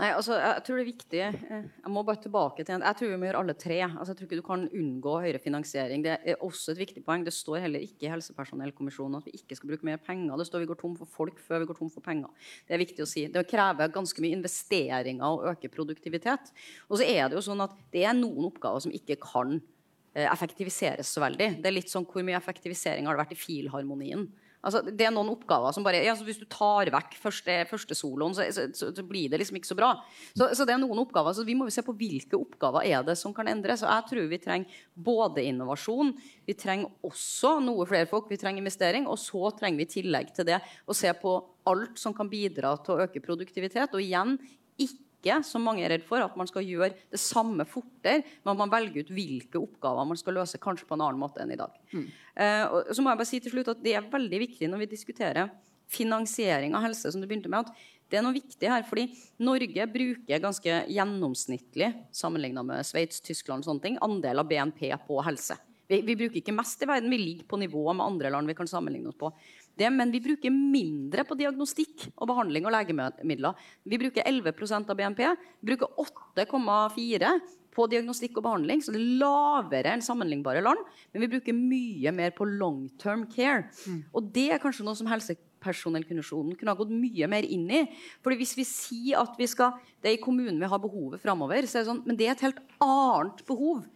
[0.00, 3.10] Nei, altså, jeg tror det er viktig eh, Jeg må bare tilbake til Jeg tror
[3.10, 3.76] vi må gjøre alle tre.
[3.84, 6.04] Altså, jeg tror ikke du kan unngå høyere finansiering.
[6.06, 7.26] Det er også et viktig poeng.
[7.26, 10.32] Det står heller ikke i helsepersonellkommisjonen at vi ikke skal bruke mer penger.
[10.40, 12.48] Det står vi går tom for folk før vi går tom for penger.
[12.64, 13.26] Det er viktig å si.
[13.34, 16.54] Det krever ganske mye investeringer å øke produktivitet.
[16.88, 20.24] Og så er det jo sånn at det er noen oppgaver som ikke kan eh,
[20.24, 21.58] effektiviseres så veldig.
[21.60, 24.24] Det er litt sånn Hvor mye effektivisering har det vært i filharmonien?
[24.62, 28.34] Altså, det er noen oppgaver som bare ja, Hvis du tar vekk første, første soloen,
[28.36, 29.90] så, så, så, blir det liksom ikke så bra.
[30.38, 33.16] Så, det er noen oppgaver, så vi må jo se på hvilke oppgaver er det
[33.18, 33.82] som kan endres.
[33.82, 36.14] Og jeg tror vi trenger både innovasjon,
[36.46, 40.30] vi trenger også noe flere folk, vi trenger investering, og så trenger vi i tillegg
[40.36, 41.36] til det å se på
[41.70, 43.90] alt som kan bidra til å øke produktivitet.
[43.94, 44.38] Og igjen,
[44.78, 48.58] ikke ikke, som mange er redd for, at man skal gjøre det samme fortere, men
[48.58, 51.60] man velger ut hvilke oppgaver man skal løse kanskje på en annen måte enn i
[51.60, 51.74] dag.
[51.94, 52.06] Mm.
[52.34, 54.84] Uh, og så må jeg bare si til slutt at Det er veldig viktig når
[54.84, 55.50] vi diskuterer
[55.92, 59.06] finansiering av helse, som du begynte med, at det er noe viktig her, fordi
[59.44, 65.20] Norge bruker ganske gjennomsnittlig sammenlignet med Sveits, Tyskland og sånne ting, andel av BNP på
[65.24, 65.56] helse.
[65.88, 68.56] Vi, vi, bruker ikke mest i verden, vi ligger på nivå med andre land vi
[68.56, 69.32] kan sammenligne oss på
[69.78, 73.58] det, men vi bruker mindre på diagnostikk og behandling og legemidler.
[73.88, 75.22] Vi bruker 11% av BNP.
[75.62, 75.92] Vi bruker
[76.36, 77.32] 8,4
[77.72, 80.82] på diagnostikk og behandling, så det er lavere enn sammenlignbare land.
[81.12, 83.70] Men vi bruker mye mer på long term care.
[83.86, 84.02] Mm.
[84.12, 87.86] Og det er kanskje noe som helsepersonellkommisjonen kunne ha gått mye mer inn i.
[88.20, 91.64] Fordi hvis vi sier at vi skal, det er i kommunen vi har behovet framover,
[91.64, 93.86] så er det sånn, men det er et helt annet behov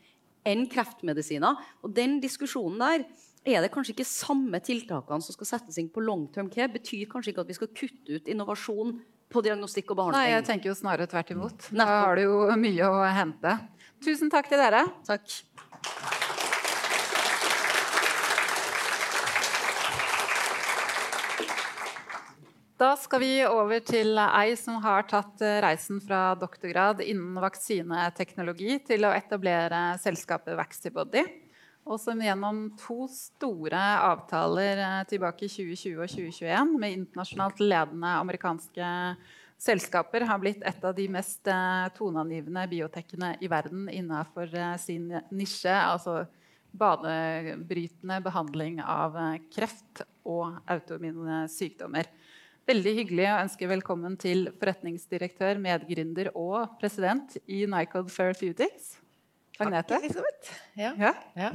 [0.47, 1.61] enn kreftmedisiner.
[1.85, 3.07] Og den diskusjonen der
[3.47, 6.73] er det kanskje ikke samme tiltakene som skal settes inn på long term care?
[6.73, 8.97] Betyr kanskje ikke at vi skal kutte ut innovasjon
[9.31, 10.19] på diagnostikk og behandling?
[10.19, 11.69] Nei, jeg tenker jo snarere tvert imot.
[11.71, 13.59] Da har du jo mye å hente.
[14.03, 14.83] Tusen takk til dere.
[15.07, 15.39] Takk.
[22.77, 29.07] Da skal vi over til ei som har tatt reisen fra doktorgrad innen vaksineteknologi til
[29.09, 31.25] å etablere selskapet Vaxibody
[31.87, 38.15] og som gjennom to store avtaler eh, tilbake i 2020 og 2021 med internasjonalt ledende
[38.23, 38.89] amerikanske
[39.63, 45.13] selskaper har blitt et av de mest eh, toneangivende biotekene i verden innenfor eh, sin
[45.31, 46.25] nisje, altså
[46.77, 49.15] banebrytende behandling av
[49.55, 52.11] kreft og autoimmune sykdommer.
[52.67, 58.97] Veldig hyggelig å ønske velkommen til forretningsdirektør, medgründer og president i Nycod Therapeutics.
[59.57, 59.95] Agnete.
[59.95, 60.53] Takk, Elisabeth.
[60.77, 60.93] Ja.
[61.01, 61.15] Ja.
[61.39, 61.55] ja.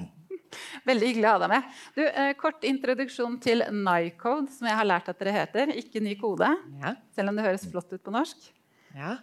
[0.90, 1.82] Veldig hyggelig å ha deg med.
[1.98, 5.74] Du, eh, kort introduksjon til Nycode, som jeg har lært at dere heter.
[5.82, 6.50] Ikke ny kode,
[6.84, 6.96] ja.
[7.16, 8.48] selv om det høres flott ut på norsk.
[8.96, 9.18] Ja,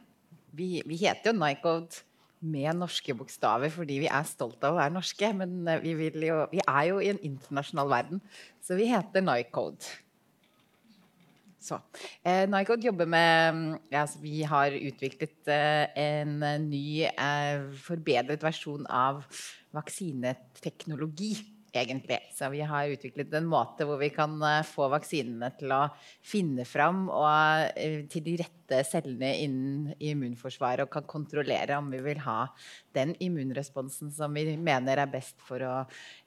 [0.58, 2.04] Vi, vi heter jo Nycode
[2.38, 5.32] med norske bokstaver fordi vi er stolt av å være norske.
[5.36, 8.22] Men eh, vi, jo, vi er jo i en internasjonal verden,
[8.64, 9.96] så vi heter Nycode.
[11.68, 11.80] Så.
[12.22, 16.38] Eh, Nycode jobber med ja, altså Vi har utviklet eh, en
[16.68, 19.24] ny, eh, forbedret versjon av
[19.76, 21.34] vaksineteknologi,
[21.72, 22.18] egentlig.
[22.32, 25.82] Så vi har utviklet en måte hvor vi kan eh, få vaksinene til å
[26.24, 32.00] finne fram og, eh, til de rette cellene innen immunforsvaret og kan kontrollere om vi
[32.04, 32.50] vil ha
[32.96, 35.74] den immunresponsen som vi mener er best for å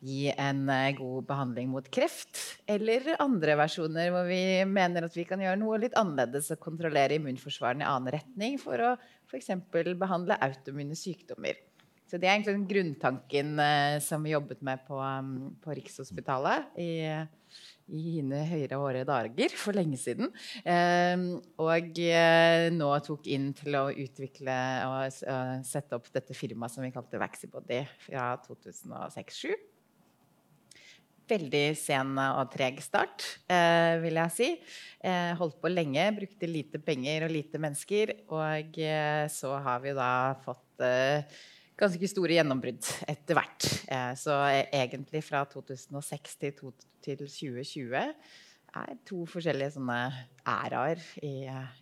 [0.06, 2.62] gi en eh, god behandling mot kreft.
[2.70, 7.18] Eller andre versjoner hvor vi mener at vi kan gjøre noe litt annerledes og kontrollere
[7.18, 8.94] immunforsvaret i annen retning for å
[9.32, 9.54] f.eks.
[9.72, 11.71] behandle autoimmune sykdommer.
[12.12, 16.76] Så det er egentlig den grunntanken uh, som vi jobbet med på, um, på Rikshospitalet
[16.84, 16.92] i,
[17.88, 20.28] i hine høyere åre dager for lenge siden.
[20.68, 24.60] Uh, og uh, nå tok inn til å utvikle
[24.92, 25.24] og
[25.64, 29.56] sette opp dette firmaet som vi kalte Vaxibody fra 2006-2007
[31.32, 34.50] veldig sen og treg start, eh, vil jeg si.
[35.00, 38.14] Eh, holdt på lenge, brukte lite penger og lite mennesker.
[38.36, 40.84] Og eh, så har vi da fått
[41.82, 43.68] ganske store gjennombrudd etter hvert.
[43.92, 46.56] Eh, så egentlig fra 2006 til,
[47.02, 47.98] 2020
[48.72, 50.02] er to forskjellige sånne
[50.48, 51.34] æraer i,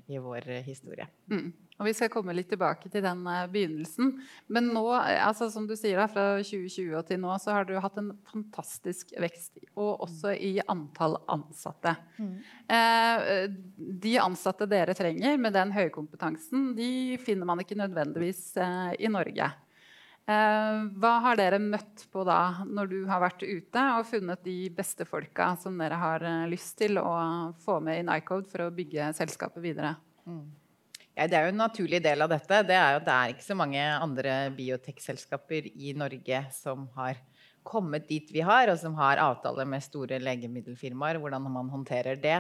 [0.10, 1.06] i vår historie.
[1.30, 1.52] Mm.
[1.80, 4.18] Og Vi skal komme litt tilbake til den uh, begynnelsen.
[4.52, 7.78] Men nå, altså som du sier da, fra 2020 og til nå, så har du
[7.80, 9.62] hatt en fantastisk vekst.
[9.80, 11.96] Og også i antall ansatte.
[12.20, 12.34] Mm.
[12.76, 13.24] Eh,
[14.04, 16.92] de ansatte dere trenger med den høykompetansen, de
[17.24, 19.48] finner man ikke nødvendigvis eh, i Norge.
[20.30, 24.58] Eh, hva har dere møtt på da, når du har vært ute og funnet de
[24.78, 27.13] beste folka som dere har eh, lyst til å
[27.63, 29.96] få med i Nycode for å bygge selskapet videre?
[30.30, 30.44] Mm.
[31.18, 32.62] Ja, det er jo en naturlig del av dette.
[32.68, 37.18] Det er jo det er ikke så mange andre biotech-selskaper i Norge som har
[37.70, 41.20] kommet dit vi har, og som har avtaler med store legemiddelfirmaer.
[41.22, 42.40] Hvordan man håndterer det.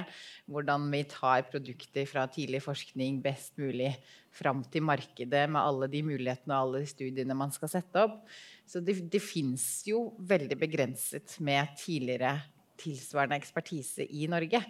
[0.49, 3.93] Hvordan vi tar produkter fra tidlig forskning best mulig
[4.35, 8.23] fram til markedet med alle de mulighetene og alle de studiene man skal sette opp.
[8.69, 12.37] Så det, det fins jo veldig begrenset med tidligere
[12.79, 14.63] tilsvarende ekspertise i Norge.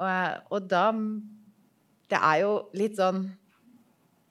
[0.00, 0.88] Og, og da
[2.10, 3.28] Det er jo litt sånn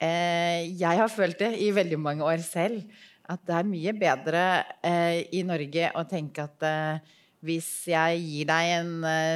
[0.00, 2.86] Eh, jeg har følt det i veldig mange år selv.
[3.30, 4.44] At det er mye bedre
[4.82, 7.16] eh, i Norge å tenke at eh,
[7.46, 8.90] hvis jeg gir deg en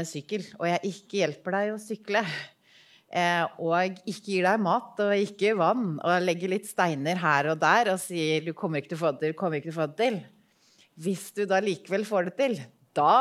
[0.05, 2.21] sykkel, og jeg ikke hjelper deg å sykle,
[3.65, 7.95] og ikke gir deg mat og ikke vann, og legger litt steiner her og der
[7.95, 9.87] og sier du kommer ikke til å få det til, kommer ikke til å få
[9.93, 10.19] det til
[11.07, 12.59] Hvis du da likevel får det til,
[12.93, 13.15] da,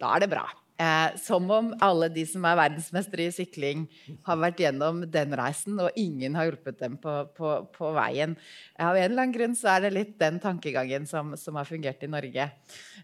[0.00, 0.46] da er det bra.
[0.76, 3.86] Eh, som om alle de som er verdensmestere i sykling,
[4.26, 8.34] har vært gjennom den reisen, og ingen har hjulpet dem på, på, på veien.
[8.76, 12.04] Av en eller annen grunn så er det litt den tankegangen som, som har fungert
[12.04, 12.48] i Norge.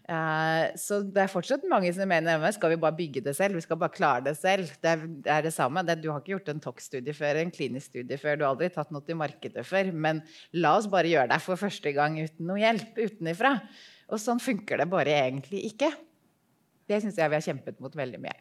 [0.05, 3.57] Eh, så det er fortsatt mange som mener at skal vi bare bygge det selv,
[3.57, 4.69] vi skal bare klare det selv.
[4.77, 5.81] Det er det, er det samme.
[5.87, 8.69] Det, du har ikke gjort en TOX-studie før, en klinisk studie før, du har aldri
[8.77, 9.89] tatt noe til markedet før.
[9.97, 10.21] Men
[10.53, 13.57] la oss bare gjøre det for første gang uten noe hjelp utenifra.
[14.13, 15.89] Og sånn funker det bare egentlig ikke.
[16.89, 18.35] Det syns jeg vi har kjempet mot veldig mye.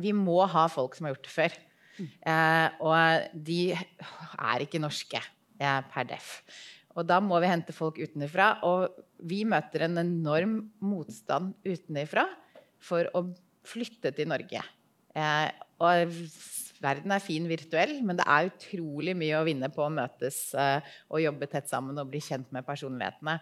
[0.00, 1.56] Vi må ha folk som har gjort det før.
[2.00, 6.30] Eh, og de er ikke norske eh, per def.
[6.96, 8.54] Og da må vi hente folk utenfra.
[8.68, 12.26] Og vi møter en enorm motstand utenfra
[12.82, 13.26] for å
[13.68, 14.64] flytte til Norge.
[15.12, 15.48] Eh,
[15.82, 16.16] og
[16.82, 20.94] verden er fin virtuell, men det er utrolig mye å vinne på å møtes eh,
[21.12, 23.38] og jobbe tett sammen og bli kjent med personlighetene.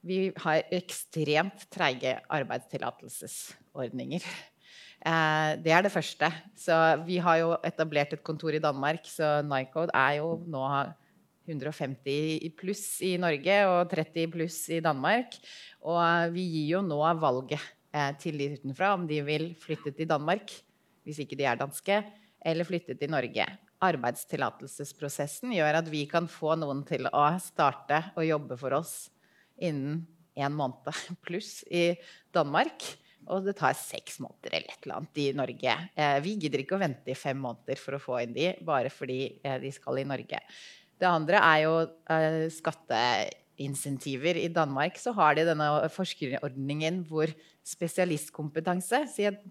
[0.00, 4.24] Vi har ekstremt treige arbeidstillatelsesordninger.
[5.00, 6.30] Eh, det er det første.
[6.56, 10.64] Så vi har jo etablert et kontor i Danmark, så Nycode er jo nå
[11.50, 15.36] 150 pluss i Norge og 30 pluss i Danmark.
[15.84, 17.60] Og vi gir jo nå valget
[17.92, 20.48] eh, til de utenfra om de vil flytte til Danmark,
[21.04, 22.02] hvis ikke de er danske,
[22.40, 23.48] eller flytte til Norge.
[23.80, 29.10] Arbeidstillatelsesprosessen gjør at vi kan få noen til å starte og jobbe for oss
[29.60, 30.02] innen
[30.40, 30.90] en måned
[31.26, 31.92] pluss i
[32.34, 32.84] Danmark.
[33.30, 35.74] Og det tar seks måneder eller et eller annet i Norge.
[35.94, 38.90] Eh, vi gidder ikke å vente i fem måneder for å få inn de, bare
[38.92, 40.40] fordi eh, de skal i Norge.
[41.00, 44.40] Det andre er jo eh, skatteinsentiver.
[44.40, 47.30] I Danmark så har de denne forskerordningen hvor
[47.70, 49.44] spesialistkompetanse sier at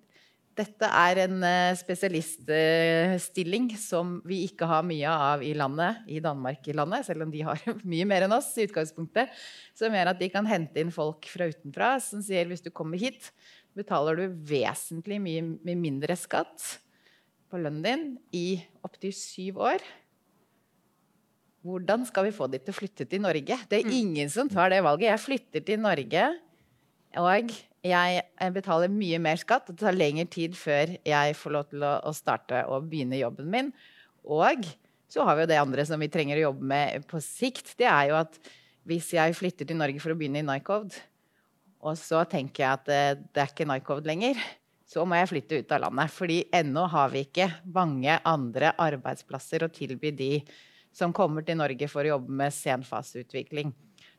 [0.59, 6.67] dette er en eh, spesialiststilling som vi ikke har mye av i landet, i Danmark
[6.67, 9.31] i landet, selv om de har mye mer enn oss i utgangspunktet.
[9.77, 12.99] Som gjør at de kan hente inn folk fra utenfra som sier hvis du kommer
[12.99, 13.31] hit,
[13.77, 16.79] betaler du vesentlig mye mindre skatt
[17.49, 18.03] på lønnen din
[18.35, 19.85] i opptil syv år.
[21.65, 23.57] Hvordan skal vi få de til å flytte til Norge?
[23.69, 23.95] Det er mm.
[23.95, 25.11] ingen som tar det valget.
[25.11, 26.27] Jeg flytter til Norge,
[27.19, 27.51] og
[27.85, 31.85] jeg betaler mye mer skatt, og det tar lengre tid før jeg får lov til
[31.87, 33.71] å, starte og begynne jobben min.
[34.27, 34.67] Og
[35.09, 37.73] så har vi jo det andre som vi trenger å jobbe med på sikt.
[37.79, 38.35] Det er jo at
[38.89, 40.97] hvis jeg flytter til Norge for å begynne i Nycode,
[41.79, 44.39] og så tenker jeg at det, det er ikke Nycode lenger,
[44.89, 46.11] så må jeg flytte ut av landet.
[46.11, 50.33] Fordi ennå har vi ikke mange andre arbeidsplasser å tilby de
[50.95, 53.71] som kommer til Norge for å jobbe med senfaseutvikling.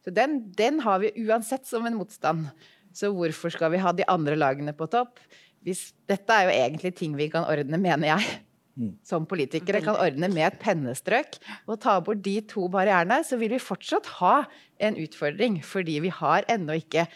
[0.04, 2.48] Så den, den har vi uansett som en motstand.
[2.96, 5.20] Så hvorfor skal vi ha de andre lagene på topp?
[5.64, 8.38] Hvis, dette er jo egentlig ting vi kan ordne, mener jeg.
[8.80, 8.94] Mm.
[9.04, 11.36] Som politikere kan ordne med et pennestrøk.
[11.68, 14.36] Og ta bort de to barrierene, så vil vi fortsatt ha
[14.80, 15.60] en utfordring.
[15.66, 17.06] Fordi vi har ennå ikke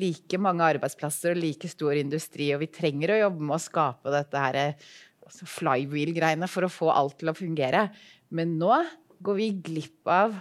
[0.00, 2.50] like mange arbeidsplasser og like stor industri.
[2.56, 4.60] Og vi trenger å jobbe med å skape dette her
[5.22, 7.86] altså flywheel-greiene for å få alt til å fungere.
[8.32, 8.72] Men nå
[9.22, 10.34] går vi glipp av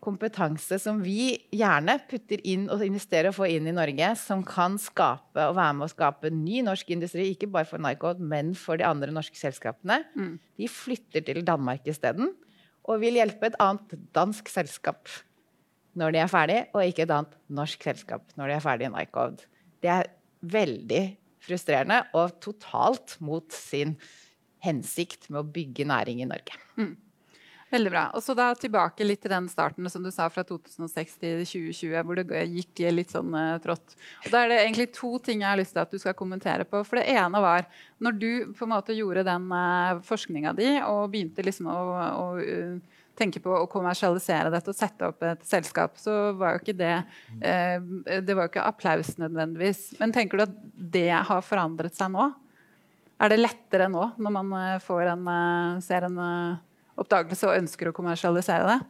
[0.00, 4.78] kompetanse som vi gjerne putter inn og investerer og får inn i Norge, som kan
[4.80, 8.80] skape og være med å skape ny norsk industri, ikke bare for Nycode, men for
[8.80, 10.00] de andre norske selskapene.
[10.16, 10.38] Mm.
[10.60, 12.32] De flytter til Danmark isteden
[12.88, 15.10] og vil hjelpe et annet dansk selskap
[15.98, 18.94] når de er ferdig, og ikke et annet norsk selskap når de er ferdig i
[18.94, 19.46] Nycode.
[19.82, 20.10] Det er
[20.40, 21.04] veldig
[21.44, 23.96] frustrerende og totalt mot sin
[24.64, 26.56] hensikt med å bygge næring i Norge.
[26.76, 26.94] Mm.
[27.70, 28.04] Veldig bra.
[28.18, 31.92] Og så da tilbake litt til den starten som du sa fra 2006 til 2020,
[32.06, 33.94] hvor det gikk litt sånn uh, trått.
[34.24, 36.66] Og Da er det egentlig to ting jeg har lyst til at du skal kommentere
[36.66, 36.80] på.
[36.86, 37.68] For det ene var
[38.02, 41.76] når du på en måte gjorde den uh, forskninga di og begynte liksom å,
[42.10, 46.62] å uh, tenke på å kommersialisere dette og sette opp et selskap, så var jo
[46.62, 46.94] ikke det
[47.38, 49.82] Det var jo ikke applaus nødvendigvis.
[50.00, 50.54] Men tenker du at
[50.96, 52.30] det har forandret seg nå?
[53.20, 55.28] Er det lettere nå når man får en,
[55.84, 56.16] ser en
[57.00, 58.80] oppdagelse og ønsker å kommersialisere det?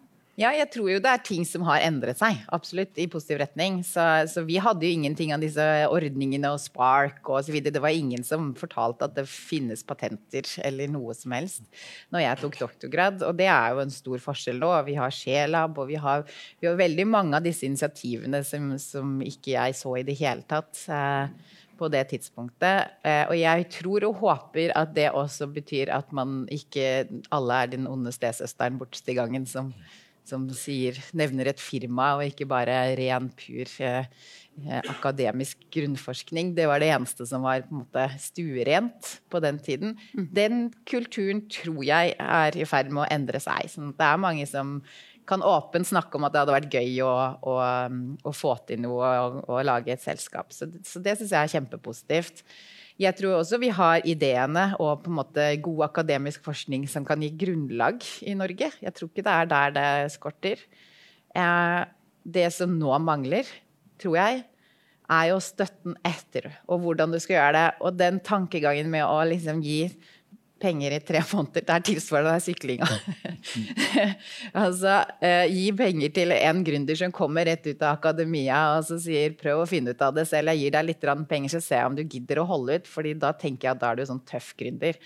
[0.40, 3.80] Ja, jeg tror jo det er ting som har endret seg, absolutt, i positiv retning.
[3.84, 7.74] Så, så vi hadde jo ingenting av disse ordningene og Spark og så videre.
[7.74, 11.66] Det var ingen som fortalte at det finnes patenter eller noe som helst
[12.14, 13.26] når jeg tok doktorgrad.
[13.28, 14.72] Og det er jo en stor forskjell nå.
[14.88, 16.24] Vi har Sjelab, og vi har,
[16.62, 20.46] vi har veldig mange av disse initiativene som, som ikke jeg så i det hele
[20.48, 20.86] tatt.
[20.88, 22.92] Eh, på det tidspunktet.
[23.06, 27.72] Eh, og jeg tror og håper at det også betyr at man ikke alle er
[27.74, 29.72] den onde stesøsteren bortst i gangen som,
[30.28, 34.04] som sier, nevner et firma, og ikke bare ren, pur eh,
[34.90, 36.52] akademisk grunnforskning.
[36.56, 39.96] Det var det eneste som var på en måte stuerent på den tiden.
[40.12, 40.26] Mm.
[40.36, 43.70] Den kulturen tror jeg er i ferd med å endre seg.
[43.72, 44.80] Så det er mange som
[45.30, 47.14] kan åpent snakke om at det hadde vært gøy å,
[47.46, 47.54] å,
[48.26, 50.50] å få til noe og, og, lage et selskap.
[50.54, 52.44] Så, så det syns jeg er kjempepositivt.
[53.00, 57.22] Jeg tror også vi har ideene og på en måte god akademisk forskning som kan
[57.24, 58.68] gi grunnlag i Norge.
[58.82, 60.64] Jeg tror ikke det er der det skorter.
[61.32, 61.82] Eh,
[62.24, 63.48] det som nå mangler,
[64.00, 64.42] tror jeg,
[65.10, 67.66] er jo støtten etter, og hvordan du skal gjøre det.
[67.82, 69.82] Og den tankegangen med å liksom gi
[70.60, 71.64] penger i tre måneder.
[71.66, 72.88] Det er tilsvarende syklinga.
[74.64, 78.98] altså, eh, gi penger til en gründer som kommer rett ut av akademia og så
[79.02, 81.82] sier 'prøv å finne ut av det selv', jeg gir deg litt penger, så ser
[81.82, 82.86] jeg om du gidder å holde ut.
[82.86, 84.96] fordi da tenker jeg at da er du sånn tøff gründer.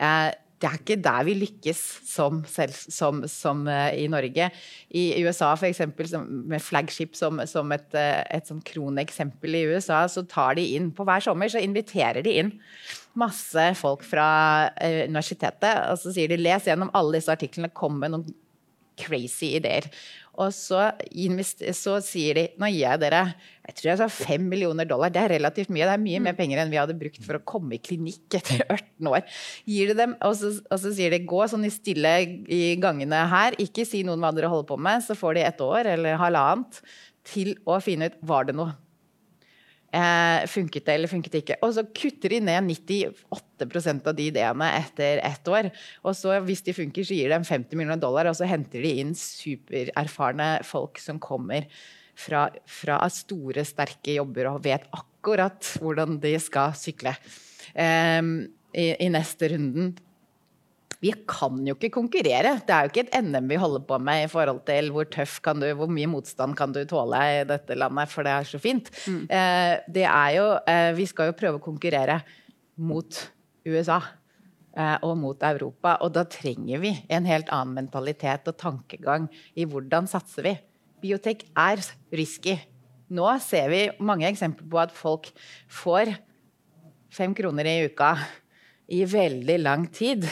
[0.00, 4.48] Eh, det er ikke der vi lykkes som, selv, som, som uh, i Norge.
[4.94, 5.82] I USA, f.eks.,
[6.22, 10.92] med flagship som, som et, uh, et sånn kroneksempel i USA, så tar de inn
[10.94, 12.54] på hver sommer så inviterer de inn
[13.18, 14.28] masse folk fra
[14.70, 15.82] uh, universitetet.
[15.90, 18.30] Og så sier de les gjennom alle disse artiklene, kom med noen
[19.02, 19.88] crazy ideer.
[20.40, 20.86] Og så,
[21.76, 23.24] så, sier de nå gir jeg dere
[23.62, 25.12] jeg tror jeg sa 5 millioner dollar.
[25.12, 25.84] Det er relativt mye.
[25.86, 26.38] Det er mye mer mm.
[26.40, 29.22] penger enn vi hadde brukt for å komme i klinikk etter 18 år.
[29.70, 32.14] Gir de dem, og så, og så sier de gå sånn i stille
[32.50, 33.54] i gangene her.
[33.62, 35.04] Ikke si noen hva dere holder på med.
[35.06, 36.82] Så får de et år eller halvannet
[37.28, 38.74] til å finne ut var det noe.
[39.92, 41.58] Eh, funket det eller funket det ikke?
[41.66, 45.68] Og så kutter de ned 98% av de ideene etter ett år.
[46.00, 48.94] Og så hvis de funker, så gir de 50 millioner dollar, og så henter de
[49.02, 51.68] inn supererfarne folk som kommer
[52.16, 57.12] fra, fra store, sterke jobber og vet akkurat hvordan de skal sykle
[57.76, 58.22] eh,
[58.72, 59.92] i, i neste runden
[61.02, 62.54] vi kan jo ikke konkurrere.
[62.62, 65.40] Det er jo ikke et NM vi holder på med i forhold til hvor tøff
[65.42, 68.60] kan du, hvor mye motstand kan du tåle i dette landet, for det er så
[68.62, 68.90] fint.
[69.10, 69.24] Mm.
[69.26, 72.20] Eh, det er jo eh, Vi skal jo prøve å konkurrere
[72.78, 73.18] mot
[73.66, 79.26] USA eh, og mot Europa, og da trenger vi en helt annen mentalitet og tankegang
[79.58, 80.54] i hvordan satser vi.
[81.02, 81.82] Biotek er
[82.14, 82.60] risky.
[83.12, 85.32] Nå ser vi mange eksempler på at folk
[85.66, 86.14] får
[87.12, 88.14] fem kroner i uka
[88.94, 90.30] i veldig lang tid.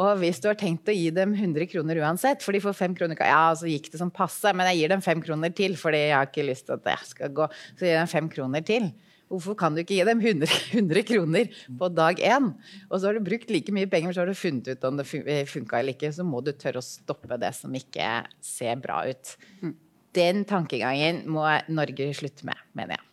[0.00, 2.96] Og hvis du har tenkt å gi dem 100 kroner uansett, for de får 5
[2.96, 6.06] kroner Ja, så gikk det som passe, men jeg gir dem 5 kroner til, fordi
[6.06, 7.48] jeg har ikke lyst til at det skal gå.
[7.74, 8.90] Så gir jeg dem 5 kroner til.
[9.30, 12.50] Hvorfor kan du ikke gi dem 100, 100 kroner på dag én?
[12.88, 15.06] Og så har du brukt like mye penger, så har du funnet ut om det
[15.06, 16.10] funka eller ikke.
[16.16, 18.08] Så må du tørre å stoppe det som ikke
[18.42, 19.36] ser bra ut.
[19.62, 19.76] Mm.
[20.18, 23.06] Den tankegangen må Norge slutte med, mener jeg.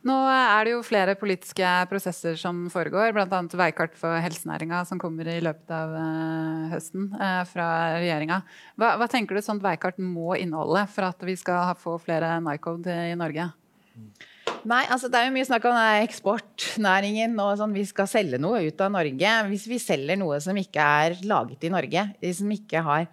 [0.00, 3.40] Nå er det jo flere politiske prosesser som foregår, bl.a.
[3.60, 7.66] veikart for helsenæringa som kommer i løpet av uh, høsten uh, fra
[7.98, 8.38] regjeringa.
[8.80, 12.94] Hva, hva, tenker du sånt veikart må inneholde for at vi skal få flere Nycode
[13.10, 13.50] i Norge?
[14.68, 17.76] Nei, altså Det er jo mye snakk om eksportnæringen og sånn.
[17.76, 19.34] Vi skal selge noe ut av Norge.
[19.52, 23.06] Hvis vi selger noe som ikke er laget i Norge, som ikke har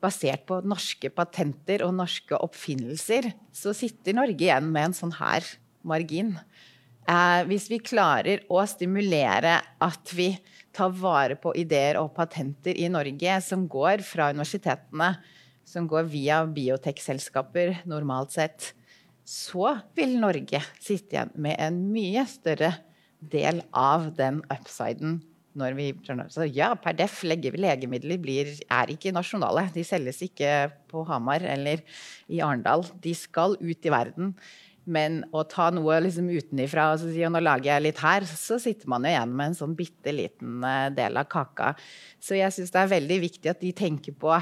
[0.00, 5.48] basert på norske patenter og norske oppfinnelser, så sitter Norge igjen med en sånn her
[5.86, 6.34] margin.
[7.08, 10.32] Eh, hvis vi klarer å stimulere at vi
[10.76, 15.14] tar vare på ideer og patenter i Norge som går fra universitetene,
[15.66, 18.72] som går via biotekselskaper normalt sett,
[19.26, 22.72] så vil Norge sitte igjen med en mye større
[23.20, 25.20] del av den upsiden
[25.58, 25.86] når vi
[26.30, 29.66] Så ja, per def, legemidler blir, er ikke nasjonale.
[29.74, 31.82] De selges ikke på Hamar eller
[32.28, 32.84] i Arendal.
[33.02, 34.34] De skal ut i verden.
[34.88, 38.88] Men å ta noe liksom utenifra og si nå lager jeg litt her, så sitter
[38.90, 41.74] man jo igjen med en sånn bitte liten eh, del av kaka.
[42.22, 44.32] Så jeg syns det er veldig viktig at de tenker på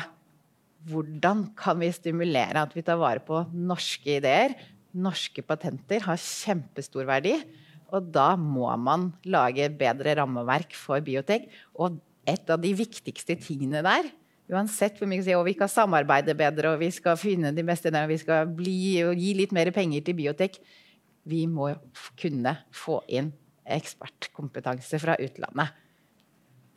[0.88, 4.54] hvordan kan vi stimulere at vi tar vare på norske ideer.
[4.94, 7.34] Norske patenter har kjempestor verdi.
[7.92, 11.48] Og da må man lage bedre rammeverk for biotek.
[11.80, 14.10] Og et av de viktigste tingene der
[14.48, 18.08] Uansett hvor mye vi vi skal samarbeide bedre og vi skal finne de beste og
[18.08, 20.56] vi skal bli, og gi litt mer penger til biotek
[21.28, 21.74] Vi må
[22.16, 23.32] kunne få inn
[23.68, 25.74] ekspertkompetanse fra utlandet.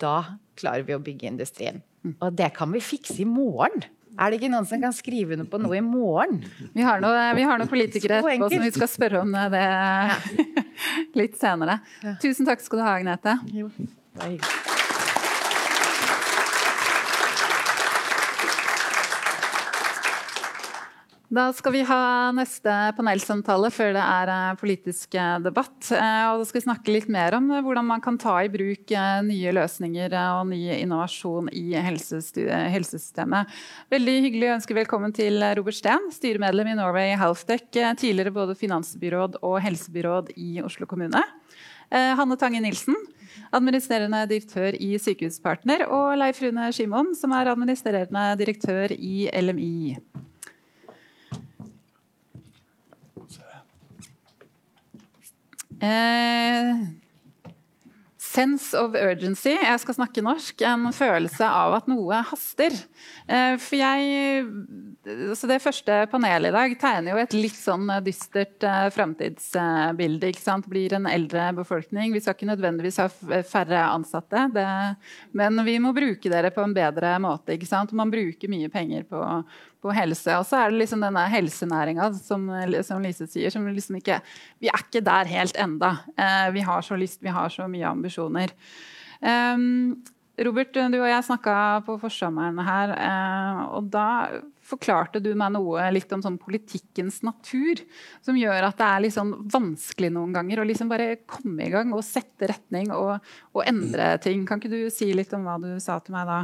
[0.02, 1.80] Da klarer vi å bygge industrien.
[2.20, 3.86] Og det kan vi fikse i morgen.
[4.20, 6.42] Er det ikke noen som kan skrive under på noe i morgen?
[6.76, 9.64] Vi har noen politikere etterpå som vi skal spørre om det
[11.22, 11.80] litt senere.
[12.20, 13.40] Tusen takk skal du ha, Agnete.
[13.56, 14.80] Jo, det er hyggelig.
[21.32, 25.78] Da skal vi ha neste panelsamtale før det er eh, politisk eh, debatt.
[25.96, 28.92] Eh, og da skal vi snakke litt mer om hvordan man kan ta i bruk
[29.24, 33.54] nye løsninger og ny innovasjon i helsesystemet.
[33.96, 39.40] Veldig hyggelig å ønske velkommen til Robert Steen, styremedlem i Norway Healthtech, tidligere både finansbyråd
[39.40, 41.22] og helsebyråd i Oslo kommune.
[41.92, 42.98] Hanne Tange Nilsen,
[43.56, 49.96] administrerende direktør i Sykehuspartner, og Leif Rune Skimon, som er administrerende direktør i LMI.
[55.82, 56.76] Eh,
[58.22, 59.56] sense of urgency.
[59.58, 60.62] Jeg skal snakke norsk.
[60.68, 62.76] En følelse av at noe haster.
[63.28, 64.46] Eh, for jeg
[65.36, 70.30] så Det første panelet i dag tegner jo et litt sånn dystert uh, framtidsbilde.
[70.30, 72.14] Uh, Blir en eldre befolkning.
[72.14, 74.46] Vi skal ikke nødvendigvis ha færre ansatte.
[74.54, 74.68] Det,
[75.34, 77.58] men vi må bruke dere på en bedre måte.
[77.98, 79.24] Man bruker mye penger på,
[79.82, 80.38] på helse.
[80.38, 82.48] Og så er det liksom denne helsenæringa som,
[82.86, 84.22] som, Lise sier, som liksom ikke
[84.62, 85.98] Vi er ikke der helt enda.
[86.16, 88.54] Uh, vi har så lyst, vi har så mye ambisjoner.
[89.22, 90.02] Um,
[90.42, 91.54] Robert, du og jeg snakka
[91.86, 94.06] på forsommeren her, eh, og da
[94.66, 97.82] forklarte du meg noe litt om sånn politikkens natur,
[98.26, 101.74] som gjør at det er litt sånn vanskelig noen ganger å liksom bare komme i
[101.74, 103.20] gang og sette retning og,
[103.54, 104.48] og endre ting.
[104.48, 106.42] Kan ikke du si litt om hva du sa til meg da?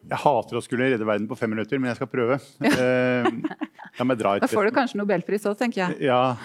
[0.00, 2.38] Jeg hater å skulle redde verden på fem minutter, men jeg skal prøve.
[2.64, 3.26] Eh,
[4.00, 6.08] da får du kanskje nobelpris òg, tenker jeg.
[6.08, 6.36] Ja,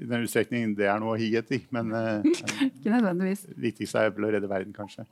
[0.00, 1.60] i den utstrekning det er noe å hige etter.
[1.74, 2.24] Men eh,
[2.70, 3.44] ikke nødvendigvis.
[3.50, 5.04] det viktigste er vel å redde verden, kanskje.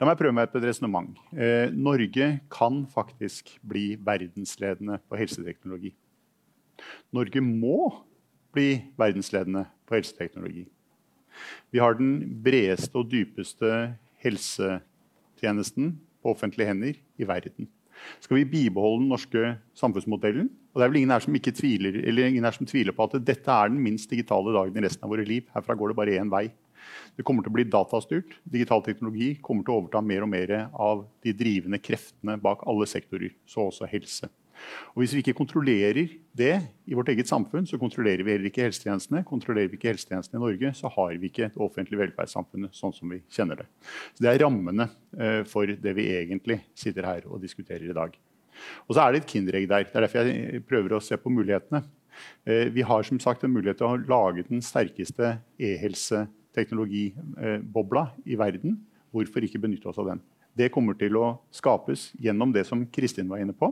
[0.00, 1.16] La meg prøve meg på et resonnement.
[1.32, 5.94] Eh, Norge kan faktisk bli verdensledende på helseteknologi.
[7.16, 7.78] Norge må
[8.52, 10.66] bli verdensledende på helseteknologi.
[11.72, 13.70] Vi har den bredeste og dypeste
[14.24, 15.94] helsetjenesten
[16.26, 17.70] på offentlige hender i verden.
[18.20, 20.50] Skal vi bibeholde den norske samfunnsmodellen?
[20.74, 23.52] Og det er vel ingen her som, tviler, ingen her som tviler på at dette
[23.52, 25.46] er den minst digitale dagen i resten av våre liv.
[25.54, 26.48] Herfra går det bare én vei.
[27.16, 28.36] Det kommer til å bli datastyrt.
[28.44, 32.88] Digital teknologi kommer til å overta mer og mer av de drivende kreftene bak alle
[32.90, 34.28] sektorer, så også helse.
[34.94, 36.54] Og Hvis vi ikke kontrollerer det
[36.86, 39.24] i vårt eget samfunn, så kontrollerer vi heller ikke helsetjenestene.
[39.28, 43.06] Kontrollerer vi ikke helsetjenestene i Norge, så har vi ikke det offentlige velferdssamfunnet sånn som
[43.12, 43.68] vi kjenner det.
[44.14, 48.10] Så Det er rammene uh, for det vi egentlig sitter her og diskuterer i dag.
[48.88, 49.82] Og så er det et kinderegg der.
[49.84, 51.80] Det er derfor jeg prøver å se på mulighetene.
[52.48, 55.26] Uh, vi har som sagt en mulighet til å lage den sterkeste
[55.60, 58.70] e-helseteknologibobla i verden.
[59.12, 60.20] Hvorfor ikke benytte oss av den?
[60.56, 63.68] Det kommer til å skapes gjennom det som Kristin var inne på,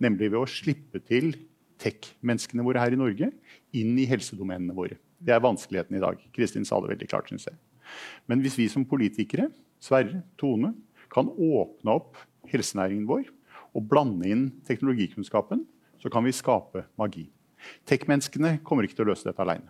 [0.00, 1.34] nemlig ved å slippe til
[1.82, 3.28] tech-menneskene våre her i Norge
[3.76, 4.98] inn i helsedomenene våre.
[5.22, 6.18] Det er vanskeligheten i dag.
[6.34, 7.58] Kristin sa det veldig klart, synes jeg.
[8.30, 9.50] Men hvis vi som politikere,
[9.82, 10.72] Sverre, Tone,
[11.12, 12.16] kan åpne opp
[12.48, 13.26] helsenæringen vår
[13.76, 15.66] og blande inn teknologikunnskapen,
[16.00, 17.28] så kan vi skape magi.
[17.86, 19.68] Tech-menneskene kommer ikke til å løse dette aleine.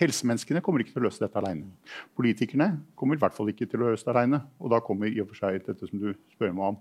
[0.00, 1.66] Helsemenneskene kommer ikke til å løse dette alene.
[2.16, 4.40] Politikerne kommer i hvert fall ikke til å løse det alene.
[4.56, 6.78] Og da kommer i og for seg dette som du spør meg om.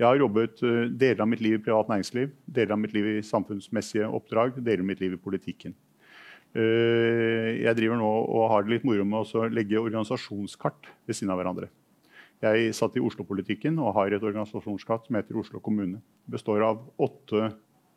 [0.00, 3.10] Jeg har jobbet uh, deler av mitt liv i privat næringsliv, deler av mitt liv
[3.12, 5.76] i samfunnsmessige oppdrag, deler av mitt liv i politikken.
[6.56, 11.34] Uh, jeg driver nå og har det litt moro med å legge organisasjonskart ved siden
[11.34, 11.68] av hverandre.
[12.44, 16.00] Jeg satt i Oslo-politikken og har et organisasjonskart som heter Oslo kommune.
[16.24, 17.52] Det består av åtte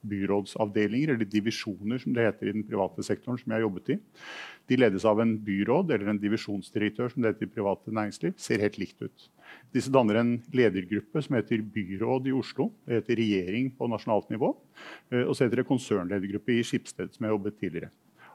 [0.10, 3.97] byrådsavdelinger, eller divisjoner som det heter i den private sektoren, som jeg har jobbet i.
[4.68, 8.36] De ledes av en byråd eller en divisjonsdirektør, som det heter i private næringsliv.
[8.41, 9.28] Ser helt likt ut.
[9.76, 12.72] Disse danner en ledergruppe som heter byråd i Oslo.
[12.88, 14.51] Det heter regjering på nasjonalt nivå.
[15.12, 17.93] Eh, og så heter det konsernledergruppe i Skipsted, som jeg jobbet tidligere.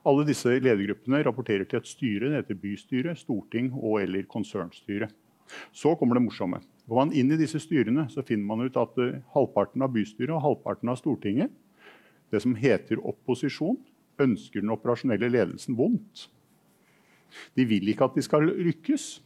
[0.08, 2.30] Alle disse ledergruppene rapporterer til et styre.
[2.30, 5.12] Det heter bystyre, storting og eller konsernstyre.
[5.72, 6.62] Så kommer det morsomme.
[6.88, 10.32] Går man inn i disse styrene, så finner man ut at uh, halvparten av bystyret
[10.34, 11.52] og halvparten av Stortinget,
[12.32, 13.78] det som heter opposisjon,
[14.22, 16.28] ønsker den operasjonelle ledelsen vondt.
[17.56, 19.20] De vil ikke at de skal lykkes.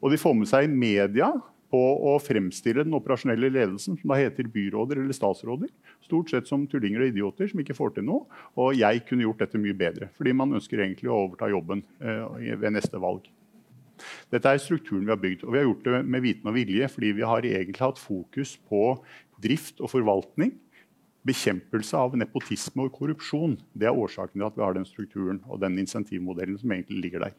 [0.00, 1.30] Og de får med seg media
[1.68, 5.68] på å fremstille den operasjonelle ledelsen, som da heter byråder eller statsråder,
[6.04, 8.24] stort sett som tullinger og idioter som ikke får til noe.
[8.56, 12.54] Og jeg kunne gjort dette mye bedre, fordi man ønsker egentlig å overta jobben eh,
[12.56, 13.28] ved neste valg.
[14.32, 16.88] Dette er strukturen vi har bygd, og vi har gjort det med viten og vilje
[16.92, 18.82] fordi vi har egentlig hatt fokus på
[19.42, 20.54] drift og forvaltning.
[21.28, 23.58] Bekjempelse av nepotisme og korrupsjon.
[23.76, 27.26] Det er årsaken til at vi har den strukturen og den insentivmodellen som egentlig ligger
[27.26, 27.36] der.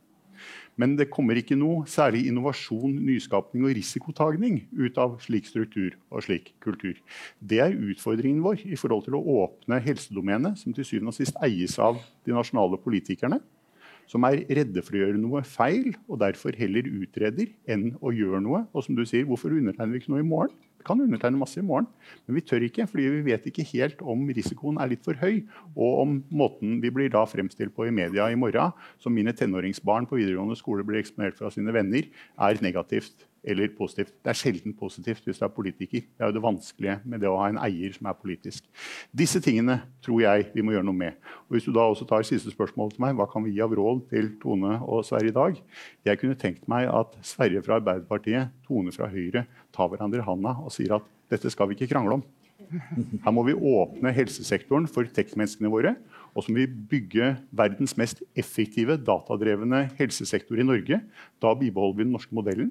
[0.79, 6.23] Men det kommer ikke noe særlig innovasjon, nyskapning og risikotagning ut av slik struktur og
[6.23, 6.95] slik kultur.
[7.43, 11.39] Det er utfordringen vår i forhold til å åpne helsedomenet, som til syvende og sist
[11.43, 13.41] eies av de nasjonale politikerne
[14.09, 18.41] som er redde for å gjøre noe feil, og derfor heller utreder enn å gjøre
[18.41, 18.63] noe.
[18.73, 20.55] Og som du sier, hvorfor undertegner vi ikke noe i morgen?
[20.79, 21.89] Vi kan undertegne masse i morgen,
[22.25, 25.41] men vi tør ikke, fordi vi vet ikke helt om risikoen er litt for høy,
[25.75, 28.71] og om måten vi blir da fremstilt på i media i morgen,
[29.03, 32.07] som mine tenåringsbarn på videregående skole blir eksponert fra sine venner,
[32.39, 34.13] er negativt eller positivt.
[34.23, 36.03] Det er sjelden positivt hvis du er politiker.
[36.03, 38.65] Det er jo det vanskelige med det å ha en eier som er politisk.
[39.15, 41.19] Disse tingene tror jeg vi må gjøre noe med.
[41.47, 43.73] Og hvis du da også tar siste spørsmål til meg, Hva kan vi gi av
[43.75, 45.61] råd til Tone og Sverre i dag?
[46.05, 50.55] Jeg kunne tenkt meg at Sverre fra Arbeiderpartiet, Tone fra Høyre tar hverandre i handa
[50.63, 52.23] og sier at dette skal vi ikke krangle om.
[53.23, 55.95] Her må vi åpne helsesektoren for tekstmenneskene våre.
[56.35, 60.99] Og så må vi bygge verdens mest effektive datadrevne helsesektor i Norge.
[61.41, 62.69] Da bibeholder vi den norske modellen.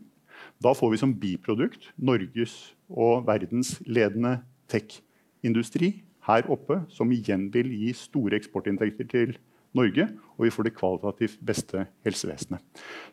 [0.62, 2.54] Da får vi som biprodukt Norges
[2.90, 4.40] og verdens ledende
[4.70, 5.92] tech-industri
[6.28, 9.36] her oppe, som igjen vil gi store eksportinntekter til
[9.76, 12.60] Norge, og vi får det kvalitativt beste helsevesenet.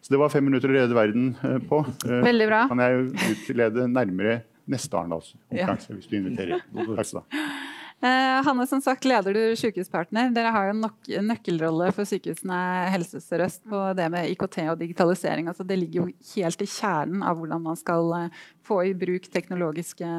[0.02, 1.84] Så Det var fem minutter å redde verden eh, på.
[2.08, 2.64] Eh, Veldig bra.
[2.72, 6.00] kan jeg utlede nærmere neste Arendalskonferanse, ja.
[6.00, 6.66] hvis du inviterer.
[6.98, 7.65] Takk skal du ha.
[8.06, 10.30] Eh, Hanne, som sagt leder du Sykehuspartner.
[10.36, 12.58] Dere har jo en nøkkelrolle for sykehusene
[12.94, 15.48] Helse Sør-Øst på det med IKT og digitalisering.
[15.50, 19.26] Altså, det ligger jo helt i kjernen av hvordan man skal eh, få i bruk
[19.34, 20.12] teknologiske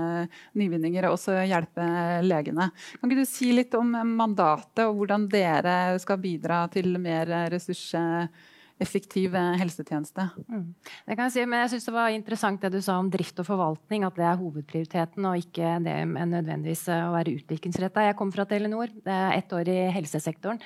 [0.59, 1.87] nyvinninger og også hjelpe
[2.27, 2.73] legene.
[2.99, 8.33] Kan ikke du si litt om mandatet og hvordan dere skal bidra til mer ressurser?
[8.83, 10.29] Effektiv eh, helsetjeneste.
[10.49, 10.67] Mm.
[11.07, 13.41] Det kan Jeg si, men jeg synes det var interessant det du sa om drift
[13.41, 14.05] og forvaltning.
[14.05, 18.09] At det er hovedprioriteten, og ikke det nødvendigvis å være utviklingsretta.
[18.09, 18.93] Jeg kommer fra Telenor.
[18.93, 20.61] Det er ett år i helsesektoren.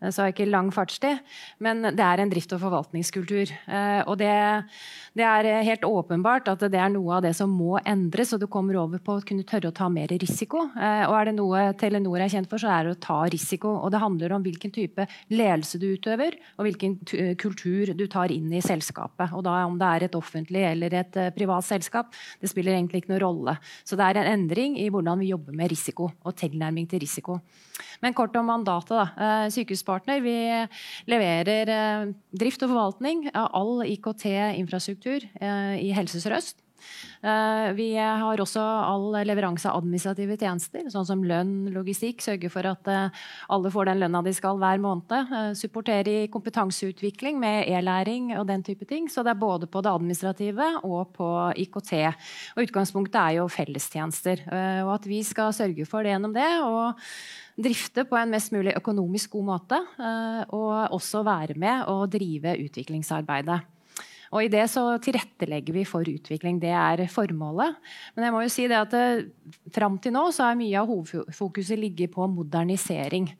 [0.00, 1.20] Eh, så har jeg ikke lang fartstid.
[1.64, 3.52] Men det er en drift- og forvaltningskultur.
[3.66, 4.32] Eh, og det,
[5.18, 8.48] det, er helt åpenbart at det er noe av det som må endres, og du
[8.50, 10.68] kommer over på å kunne tørre å ta mer risiko.
[10.76, 13.74] Eh, og er det noe Telenor er kjent for, så er det å ta risiko.
[13.82, 16.98] Og det handler om hvilken type ledelse du utøver, og hvilken
[17.38, 19.34] kultur du tar inn i selskapet.
[19.36, 23.14] Og da om det er et offentlig eller et privat selskap, det spiller egentlig ikke
[23.14, 23.56] noen rolle.
[23.84, 27.38] Så det er en endring i hvordan vi jobber med risiko og tilnærming til risiko.
[28.00, 28.94] Men kort om mandatet.
[28.94, 29.48] da.
[29.50, 30.36] Sykehuspartner Vi
[31.10, 36.62] leverer eh, drift og forvaltning av all IKT-infrastruktur eh, i Helse Sør-Øst.
[37.26, 42.22] Eh, vi har også all leveranse av administrative tjenester, sånn som lønn, logistikk.
[42.22, 42.86] Sørge for at
[43.50, 45.34] alle får den lønna de skal hver måned.
[45.58, 49.10] Supportere i kompetanseutvikling med e-læring og den type ting.
[49.10, 51.32] Så det er både på det administrative og på
[51.66, 51.92] IKT.
[52.54, 54.46] Og utgangspunktet er jo fellestjenester.
[54.86, 56.50] Og at vi skal sørge for det gjennom det.
[56.62, 56.94] og
[57.58, 59.80] drifte på en mest mulig økonomisk god måte.
[59.98, 63.60] Eh, og også være med og drive utviklingsarbeidet.
[64.34, 66.60] Og I det så tilrettelegger vi for utvikling.
[66.60, 67.78] Det er formålet.
[68.16, 69.24] Men jeg må jo si det at eh,
[69.74, 73.30] fram til nå så er mye av hovedfokuset ligget på modernisering.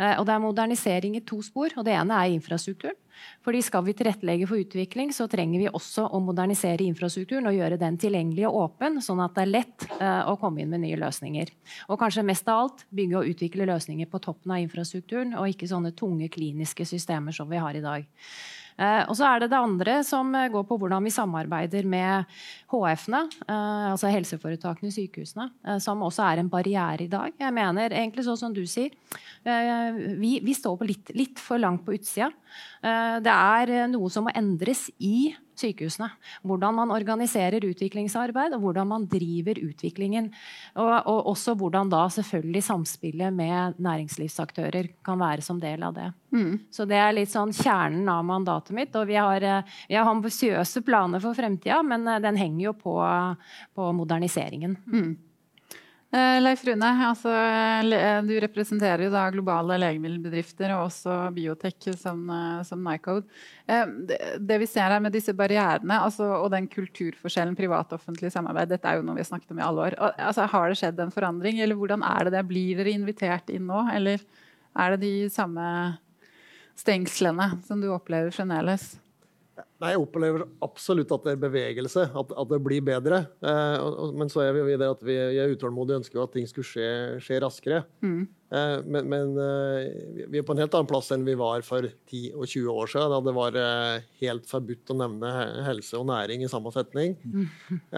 [0.00, 1.74] Eh, og det er modernisering i to spor.
[1.76, 2.96] og Det ene er infrastrukturen.
[3.44, 7.76] Fordi Skal vi tilrettelegge for utvikling, så trenger vi også å modernisere infrastrukturen og gjøre
[7.80, 10.96] den tilgjengelig og åpen, sånn at det er lett uh, å komme inn med nye
[11.00, 11.52] løsninger.
[11.92, 15.68] Og kanskje mest av alt bygge og utvikle løsninger på toppen av infrastrukturen, og ikke
[15.68, 18.08] sånne tunge kliniske systemer som vi har i dag.
[18.80, 22.30] Uh, og så er det det andre som uh, går på hvordan vi samarbeider med
[22.72, 25.48] HF-ene, uh, altså helseforetakene i sykehusene,
[25.84, 27.34] som også er en barriere i dag.
[27.36, 28.94] Jeg mener egentlig sånn som du sier,
[29.44, 32.28] vi, vi, står litt, litt, for langt på utsida.
[32.80, 35.30] Det er noe som må endres i
[35.60, 36.10] sykehusene.
[36.46, 40.30] Hvordan man organiserer utviklingsarbeid, og hvordan man driver utviklingen.
[40.74, 46.10] Og, og også hvordan da selvfølgelig samspillet med næringslivsaktører kan være som del av det.
[46.34, 46.52] Mm.
[46.70, 48.94] Så det er litt sånn kjernen av mandatet mitt.
[48.96, 52.76] Og vi har, eh, vi har ambisiøse planer for fremtida, men eh, den henger jo
[52.78, 52.94] på,
[53.76, 54.78] på moderniseringen.
[54.86, 55.10] Mm.
[56.10, 57.30] Eh, Leif Rune, altså,
[58.26, 63.28] du representerer jo da globale legemiddelbedrifter og også biotek som, eh, som Nycode.
[63.70, 63.86] Eh,
[64.40, 68.98] det, vi ser her med disse barrierene altså, og den kulturforskjellen privat-offentlig samarbeid, dette er
[68.98, 69.98] jo noe vi har snakket om i alle år.
[70.18, 72.46] Altså, har det skjedd en forandring, eller hvordan er det det?
[72.50, 74.18] Blir dere invitert inn nå, eller
[74.78, 75.98] Er det de samme
[76.78, 78.99] stengslene som du opplever fremdeles?
[79.80, 83.22] Nei, Jeg opplever absolutt at det er bevegelse, at, at det blir bedre.
[83.40, 86.48] Eh, og, men så er vi jo at vi, er utålmodige og ønsker at ting
[86.50, 86.90] skulle skje,
[87.24, 87.80] skje raskere.
[88.04, 88.28] Mm.
[88.50, 91.86] Eh, men, men eh, vi er på en helt annen plass enn vi var for
[91.86, 95.32] 10 og 20 år siden, da det var eh, helt forbudt å nevne
[95.68, 97.16] helse og næring i samme setning.
[97.24, 97.46] Mm.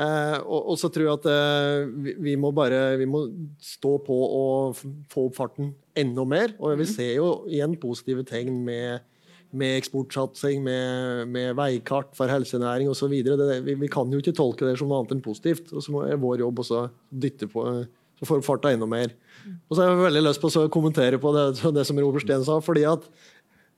[0.53, 3.25] Og, og, så tror jeg at eh, vi, vi, må bare vi må
[3.63, 4.79] stå på og
[5.11, 6.55] få opp farten enda mer.
[6.59, 6.91] Og vi mm.
[6.91, 9.05] ser jo igjen positive tegn med
[9.53, 13.13] med eksportsatsing, med, med, veikart for helsenæring osv.
[13.13, 15.75] Vi, vi kan jo ikke tolke det som noe annet enn positivt.
[15.77, 16.87] Og så er vår jobb også å
[17.25, 17.67] dytte på
[18.23, 19.11] så får farta enda mer.
[19.67, 22.45] Og så har jeg veldig lyst på å kommentere på det, det som Robert Steen
[22.47, 22.61] sa.
[22.63, 23.09] fordi at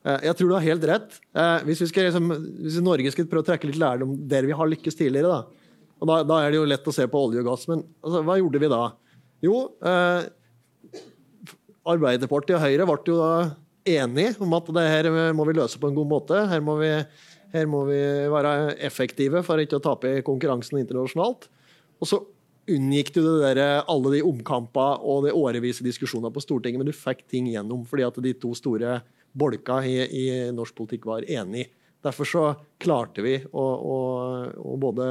[0.05, 1.17] eh, jeg tror du har helt rett.
[1.33, 2.29] Eh, hvis, vi skal, liksom,
[2.61, 6.11] hvis Norge skal prøve å trekke litt lærdom der vi har lykkes tidligere, da, og
[6.11, 7.65] da, da, er det jo lett å se på olje og gass.
[7.71, 8.83] Men altså, hva gjorde vi da?
[9.49, 11.01] Jo, eh,
[11.95, 13.33] Arbeiderpartiet og Høyre ble jo da
[13.85, 16.39] enige om at det her må vi løse på en god måte.
[16.51, 16.91] Her må vi,
[17.55, 18.01] her må vi
[18.33, 21.49] være effektive for ikke å tape i konkurransen internasjonalt.
[22.01, 22.21] Og så
[22.71, 23.61] unngikk du der,
[23.91, 28.07] alle de omkampene og de årevise diskusjonene på Stortinget, men du fikk ting gjennom fordi
[28.07, 28.99] at de to store
[29.35, 31.73] bolka i, i norsk politikk var enige.
[32.05, 32.45] Derfor så
[32.81, 33.99] klarte vi å, å,
[34.61, 35.07] å både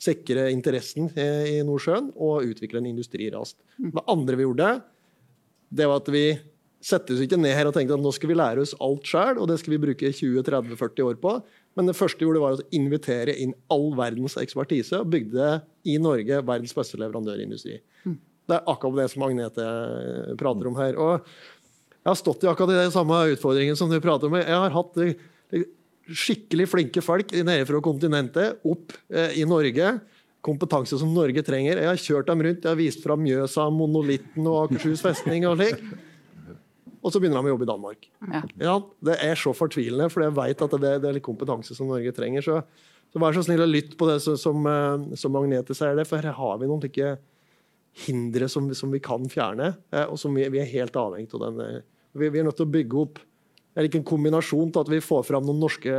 [0.00, 3.62] sikre interessen i Nordsjøen og utvikle en industri raskt.
[3.80, 4.68] Det andre vi gjorde,
[5.72, 6.26] det var at vi
[6.86, 9.48] settes ikke ned her og tenker at nå skal vi lære oss alt sjøl, og
[9.50, 11.34] det skal vi bruke 20-30-40 år på.
[11.76, 15.50] Men det første vi gjorde, var å invitere inn all verdens ekspertise og bygde
[15.88, 17.80] i Norge verdens beste leverandørindustri.
[18.46, 20.98] Det er akkurat det som Agnete eh, prater om her.
[21.02, 24.38] Og jeg har stått i akkurat de samme utfordringene som du prater om.
[24.38, 25.66] Jeg har hatt eh,
[26.06, 29.96] skikkelig flinke folk nede fra kontinentet opp eh, i Norge.
[30.46, 31.82] Kompetanse som Norge trenger.
[31.82, 35.58] Jeg har kjørt dem rundt, jeg har vist fram Mjøsa, Monolitten og Akershus festning og
[35.58, 35.82] slik
[37.06, 38.08] og så begynner han å jobbe i Danmark.
[38.26, 38.40] Ja.
[38.58, 38.74] Ja,
[39.06, 42.10] det er så fortvilende, for jeg vet at det, det, er litt kompetanse som Norge
[42.16, 42.42] trenger.
[42.42, 42.58] Så,
[43.14, 46.08] så vær så snill å lytte på det som, som, eh, som Magnete sier, det,
[46.10, 47.14] for her har vi noen slike
[48.06, 51.46] hindre som, som, vi kan fjerne, eh, og som vi, vi er helt avhengig av.
[51.46, 51.62] den.
[51.62, 53.22] Eh, vi, vi, er nødt til å bygge opp
[53.84, 55.92] ikke en kombinasjon til at vi får fram noen norske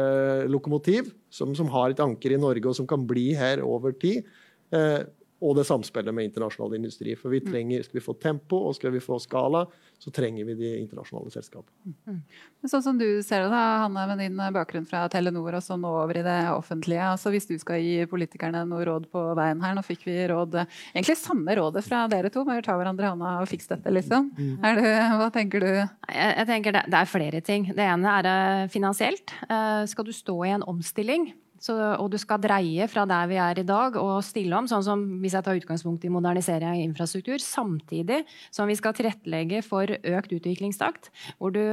[0.50, 4.26] lokomotiv som, som har et anker i Norge, og som kan bli her over tid.
[4.74, 5.04] Eh,
[5.38, 7.14] og det samspillet med internasjonal industri.
[7.18, 7.52] For vi mm.
[7.52, 9.66] trenger, Skal vi få tempo og skal vi få skala,
[10.02, 11.94] så trenger vi de internasjonale selskapene.
[12.08, 12.22] Mm.
[12.70, 15.92] Sånn som du ser det, da, Hanne, med din bakgrunn fra Telenor og så nå
[16.04, 17.06] over i det offentlige.
[17.06, 20.60] altså Hvis du skal gi politikerne noe råd på veien her, nå fikk vi råd,
[20.94, 24.32] egentlig samme rådet fra dere to, må ta hverandre i hånda og fikse dette, liksom.
[24.38, 24.56] Mm.
[24.78, 24.86] Du,
[25.22, 25.72] hva tenker du?
[25.74, 27.70] Jeg, jeg tenker det, det, er flere ting.
[27.78, 29.34] Det ene er eh, finansielt.
[29.50, 31.30] Uh, skal du stå i en omstilling,
[31.64, 34.86] så, og du skal dreie fra der vi er i dag og stille om, sånn
[34.86, 38.22] som hvis jeg tar utgangspunkt i modernisering av infrastruktur, samtidig
[38.54, 41.64] som vi skal tilrettelegge for økt utviklingstakt, hvor du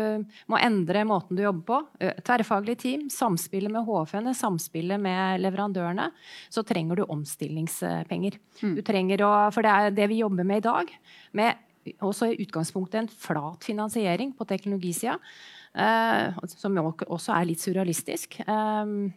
[0.51, 1.81] må endre måten du jobber på,
[2.25, 6.09] tverrfaglig team, samspillet med HF-ene, samspillet med leverandørene,
[6.53, 8.41] så trenger du omstillingspenger.
[8.63, 8.75] Mm.
[8.79, 10.97] Du trenger å, for det er det vi jobber med i dag,
[11.37, 11.63] med
[12.01, 15.19] også i utgangspunktet en flat finansiering på teknologisida.
[15.75, 18.39] Eh, som også er litt surrealistisk.
[18.47, 19.09] Um,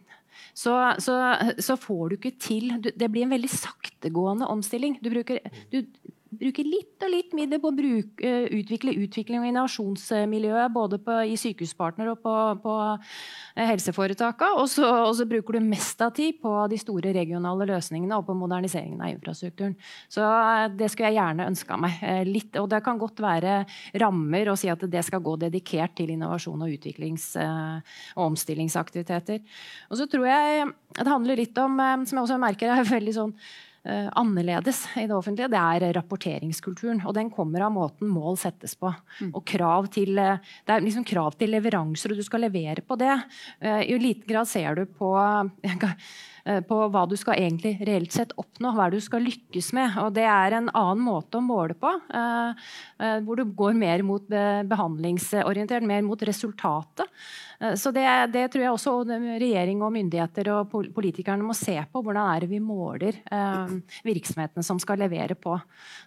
[0.56, 1.16] så, så,
[1.62, 4.98] så, får du ikke til Det blir en veldig saktegående omstilling.
[5.02, 5.82] Du bruker, du,
[6.28, 11.16] bruker litt og litt midler på å bruke, uh, utvikle utvikling og innovasjonsmiljøet både på,
[11.32, 13.20] i Sykehuspartner og på, på uh,
[13.56, 14.58] helseforetakene.
[14.60, 18.36] Og, og, så bruker du mest av tid på de store regionale løsningene og på
[18.38, 19.76] moderniseringen av infrastrukturen.
[20.12, 22.02] Så uh, det skulle jeg gjerne ønska meg.
[22.28, 23.60] litt, og det kan godt være
[24.00, 29.40] rammer å si at det skal gå dedikert til innovasjon og utviklings- og omstillingsaktiviteter.
[29.88, 30.68] Og så tror jeg
[30.98, 33.34] det handler litt om, som jeg også merker er veldig sånn
[33.86, 37.02] uh, annerledes i det offentlige, det er rapporteringskulturen.
[37.06, 38.92] Og den kommer av måten mål settes på.
[39.20, 39.32] Mm.
[39.32, 42.98] Og krav til, uh, det er liksom krav til leveranser, og du skal levere på
[43.00, 43.14] det.
[43.64, 45.14] Uh, I liten grad ser du på
[46.64, 49.98] på hva du skal egentlig reelt sett oppnå, hva du skal lykkes med.
[50.00, 51.90] Og det er en annen måte å måle på,
[53.26, 54.24] hvor du går mer mot
[54.70, 57.04] behandlingsorientert, mer mot resultatet.
[57.60, 62.02] Eh, så det, det, tror jeg også regjering og myndigheter og politikerne må se på.
[62.02, 65.56] Hvordan er det vi måler eh, virksomhetene som skal levere på.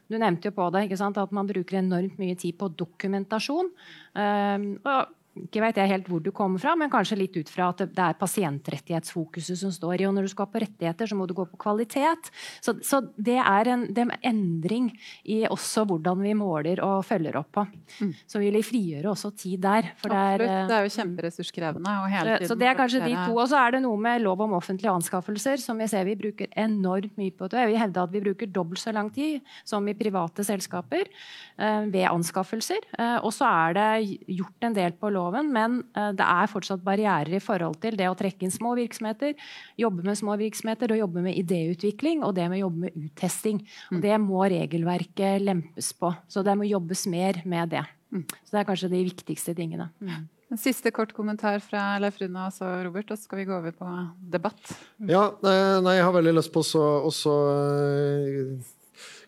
[0.07, 3.71] Du nevnte jo på det, at man bruker enormt mye tid på dokumentasjon.
[4.15, 7.69] Eh, og ikke vet jeg helt hvor du kommer fra, men kanskje litt ut fra
[7.71, 10.07] at det er pasientrettighetsfokuset som står i.
[10.09, 12.27] Og når du skal på rettigheter, så må du gå på kvalitet.
[12.59, 14.89] Så, så det, er en, det er en endring
[15.23, 17.63] i også hvordan vi måler og følger opp på.
[18.03, 18.11] Mm.
[18.27, 19.87] Så vi vil frigjøre også tid der.
[20.01, 21.95] For det er, eh, det er jo kjemperessurskrevende.
[22.11, 23.37] så, så det er kanskje de to.
[23.37, 26.51] Og så er det noe med lov om offentlige anskaffelser som vi ser vi bruker
[26.59, 27.47] enormt mye på.
[27.55, 31.87] Jeg vil hevde at vi bruker dobbelt så lang tid som i private selskaper eh,
[31.87, 32.83] ved anskaffelser.
[32.99, 33.89] Eh, og så er det
[34.35, 37.97] gjort en del på lov loven, men eh, det er fortsatt barrierer i forhold til
[37.99, 39.37] det å trekke inn små virksomheter,
[39.79, 43.63] jobbe med små virksomheter og jobbe med idéutvikling og det med å jobbe med uttesting.
[43.91, 44.03] Og mm.
[44.07, 46.11] det må regelverket lempes på.
[46.31, 47.85] Så det må jobbes mer med det.
[48.11, 48.27] Mm.
[48.27, 49.91] Så det er kanskje de viktigste tingene.
[50.03, 50.27] Mm.
[50.51, 53.55] En siste kort kommentar fra Leif Rune og så Robert, og så skal vi gå
[53.55, 53.87] over på
[54.33, 54.73] debatt.
[55.07, 57.13] Ja, nei, jeg har veldig lyst på å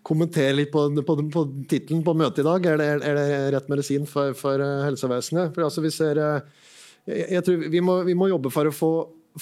[0.03, 2.67] kommentere litt på, på, på tittelen på møtet i dag.
[2.67, 5.53] Er det, er det rett medisin for, for eh, helsevesenet?
[5.55, 6.67] For altså, vi, ser, eh,
[7.07, 8.93] jeg, jeg tror vi må, vi må, jobbe for å få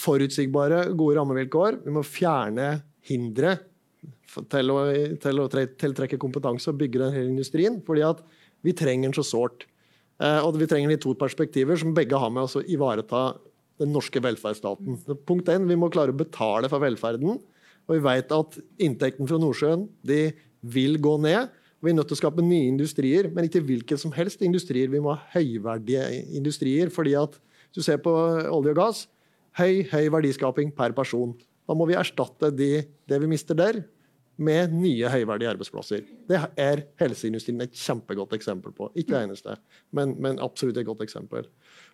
[0.02, 1.82] forutsigbare, gode rammevilkår.
[1.86, 2.74] Vi må fjerne
[3.10, 3.58] hindre
[4.32, 4.78] til å,
[5.20, 7.82] til å tiltrekke kompetanse og bygge den hele industrien.
[7.86, 8.24] fordi at
[8.62, 9.66] vi trenger den så sårt.
[10.22, 13.32] Eh, og vi trenger den i to perspektiver, som begge har med oss å ivareta
[13.82, 15.00] den norske velferdsstaten.
[15.26, 17.40] Punkt 1, Vi må klare å betale for velferden.
[17.92, 20.22] Og vi vet at inntekten fra Nordsjøen de
[20.64, 21.52] vil gå ned.
[21.84, 24.88] Vi er nødt til å skape nye industrier, men ikke hvilke som helst industrier.
[24.88, 26.90] Vi må ha høyverdige industrier.
[26.90, 28.12] fordi at hvis du ser på
[28.48, 29.08] olje og gass,
[29.60, 31.34] høy, høy verdiskaping per person.
[31.68, 33.84] Da må vi erstatte de, det vi mister der,
[34.42, 36.06] med nye høyverdige arbeidsplasser.
[36.30, 38.88] Det er helseindustrien et kjempegodt eksempel på.
[38.96, 39.58] Ikke det eneste,
[39.92, 41.50] men, men absolutt et godt eksempel.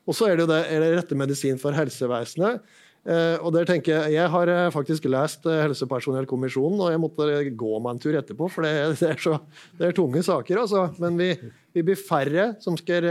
[0.08, 2.62] Og så er det, det, er det rette medisin for helsevesenet.
[3.08, 7.28] Uh, og der tenker Jeg jeg har uh, faktisk lest uh, Helsepersonellkommisjonen, og jeg måtte
[7.56, 9.38] gå meg en tur etterpå, for det, det, er, så,
[9.80, 10.60] det er, tunge saker.
[10.66, 10.90] Altså.
[11.00, 11.30] Men vi,
[11.72, 13.08] vi, blir færre som skal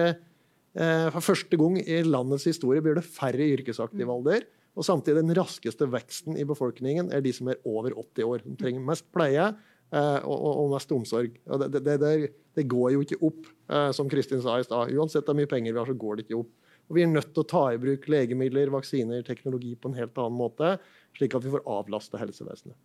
[0.76, 4.44] For første gang i landets historie blir det færre i yrkesaktiv alder.
[4.76, 8.42] Og samtidig den raskeste veksten i befolkningen er de som er over 80 år.
[8.44, 11.38] De trenger mest pleie og, og, og, mest omsorg.
[11.48, 13.48] Og det, det, går jo ikke opp,
[13.96, 14.92] som Kristin sa i stad.
[14.92, 16.52] Uansett hvor mye penger vi har, så går det ikke opp.
[16.86, 20.16] Og vi er nødt til å ta i bruk legemidler, vaksiner, teknologi på en helt
[20.22, 20.76] annen måte,
[21.18, 22.78] slik at vi får avlaste helsevesenet.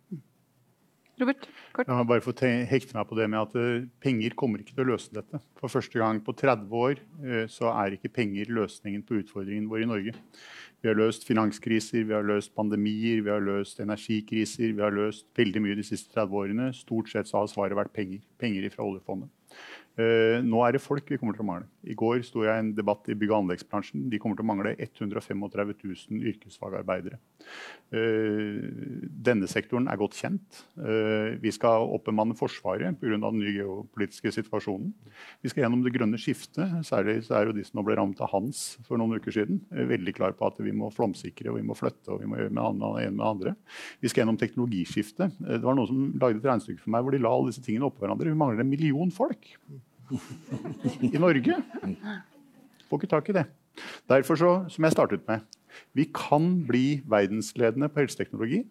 [1.20, 1.44] Robert,
[1.76, 1.86] kort.
[1.86, 2.32] Jeg må bare få
[2.66, 5.38] hekte meg på det med at uh, Penger kommer ikke til å løse dette.
[5.60, 9.84] For første gang på 30 år uh, så er ikke penger løsningen på utfordringen vår
[9.84, 10.14] i Norge.
[10.82, 14.72] Vi har løst finanskriser, vi har løst pandemier, vi har løst energikriser.
[14.72, 16.72] Vi har løst veldig mye de siste 30 årene.
[16.74, 18.24] Stort sett så har svaret vært penger.
[18.42, 19.30] Penger fra oljefondet.
[19.92, 21.66] Uh, nå er det folk vi kommer til å mangle.
[21.84, 24.06] I går sto jeg i en debatt i bygg- og anleggsbransjen.
[24.08, 27.18] De kommer til å mangle 135 000 yrkesfagarbeidere.
[27.92, 28.70] Uh,
[29.28, 30.62] denne sektoren er godt kjent.
[30.78, 33.18] Uh, vi skal oppbemanne Forsvaret pga.
[33.18, 34.94] den nye geopolitiske situasjonen.
[35.44, 36.72] Vi skal gjennom det grønne skiftet.
[36.88, 40.16] Særlig er jo de som nå ble rammet av Hans for noen uker siden, veldig
[40.16, 42.64] klar på at vi må flomsikre og vi må flytte og vi må gjøre med
[42.80, 43.54] ene med andre.
[44.00, 45.36] Vi skal gjennom teknologiskiftet.
[45.36, 47.90] Det var noen som lagde et regnestykke for meg hvor de la alle disse tingene
[47.90, 48.32] oppå hverandre.
[48.32, 49.52] Vi mangler en million folk
[51.08, 51.58] i Norge.
[52.88, 53.46] Får ikke tak i det.
[54.10, 55.44] Derfor, så, som jeg startet med,
[55.96, 58.62] vi kan bli verdensledende på helseteknologi.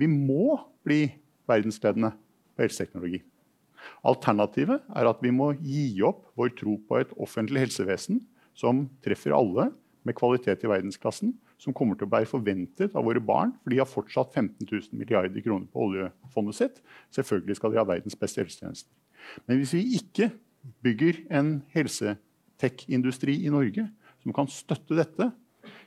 [0.00, 1.04] Vi må bli
[1.50, 2.12] verdensledende
[2.56, 3.22] på helseteknologi.
[4.04, 8.20] Alternativet er at vi må gi opp vår tro på et offentlig helsevesen
[8.56, 9.70] som treffer alle
[10.06, 13.80] med kvalitet i verdensklassen, som kommer til å være forventet av våre barn, for de
[13.80, 16.78] har fortsatt 15 000 milliarder kroner på oljefondet sitt.
[17.12, 18.92] Selvfølgelig skal de ha verdens beste helsetjenester.
[19.44, 20.30] Men hvis vi ikke
[20.84, 23.86] bygger en helsetech-industri i Norge
[24.20, 25.30] som kan støtte dette,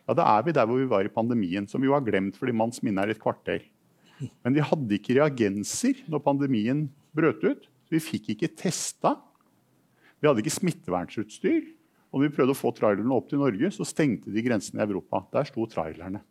[0.03, 2.37] ja, da er vi der hvor vi var i pandemien, som vi jo har glemt
[2.39, 3.63] fordi manns minne er et kvarter.
[4.43, 7.69] Men vi hadde ikke reagenser når pandemien brøt ut.
[7.91, 9.15] Vi fikk ikke testa.
[10.19, 11.63] Vi hadde ikke smittevernutstyr.
[12.13, 14.85] Og når vi prøvde å få trailerne opp til Norge, så stengte de grensene i
[14.85, 15.23] Europa.
[15.33, 16.21] Der sto trailerne.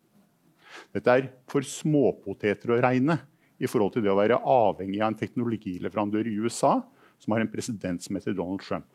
[0.94, 3.18] Dette er for småpoteter å regne
[3.62, 6.78] i forhold til det å være avhengig av en teknologileverandør i USA
[7.22, 8.88] som har en president som heter Donald Trump.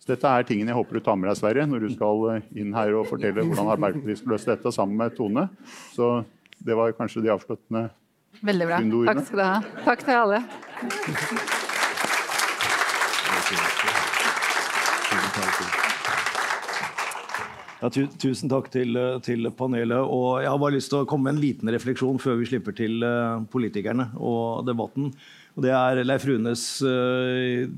[0.00, 2.46] Så dette er tingene jeg håper du tar med deg, Sverre, når du skal eh,
[2.60, 5.48] inn her og fortelle hvordan Arbeiderpartiet skal løse dette sammen med Tone.
[5.94, 6.12] Så
[6.62, 7.88] det var kanskje de avsluttende
[8.42, 8.78] Veldig bra.
[9.12, 9.58] Takk skal du ha.
[9.84, 10.38] Takk til alle.
[17.82, 18.96] Ja, tu tusen takk til,
[19.26, 19.98] til, panelet.
[19.98, 22.76] og Jeg har bare lyst til å komme med en liten refleksjon før vi slipper
[22.78, 25.10] til uh, politikerne og debatten.
[25.56, 27.68] Og det er Leif Runes uh,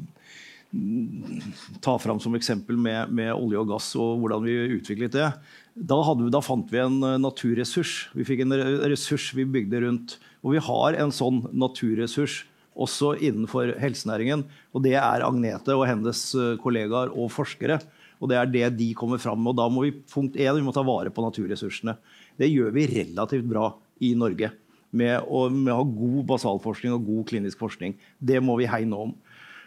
[1.85, 5.29] ta fram som eksempel med, med, olje og gass og hvordan vi utviklet det.
[5.75, 8.09] Da, hadde, da, fant vi en eh, naturressurs.
[8.15, 8.57] Vi fikk en
[8.91, 10.17] ressurs vi bygde rundt.
[10.43, 12.43] Og vi har en sånn naturressurs
[12.75, 14.45] også innenfor helsenæringen.
[14.75, 16.25] Og det er Agnete og hennes
[16.63, 17.79] kollegaer og forskere.
[18.23, 19.55] Og det er det de kommer fram med.
[19.55, 21.97] Og da må vi punkt 1, vi må ta vare på naturressursene.
[22.39, 23.71] Det gjør vi relativt bra
[24.03, 24.51] i Norge.
[24.95, 27.97] Med å, med å ha god basalforskning og god klinisk forskning.
[28.23, 29.15] Det må vi hegne om.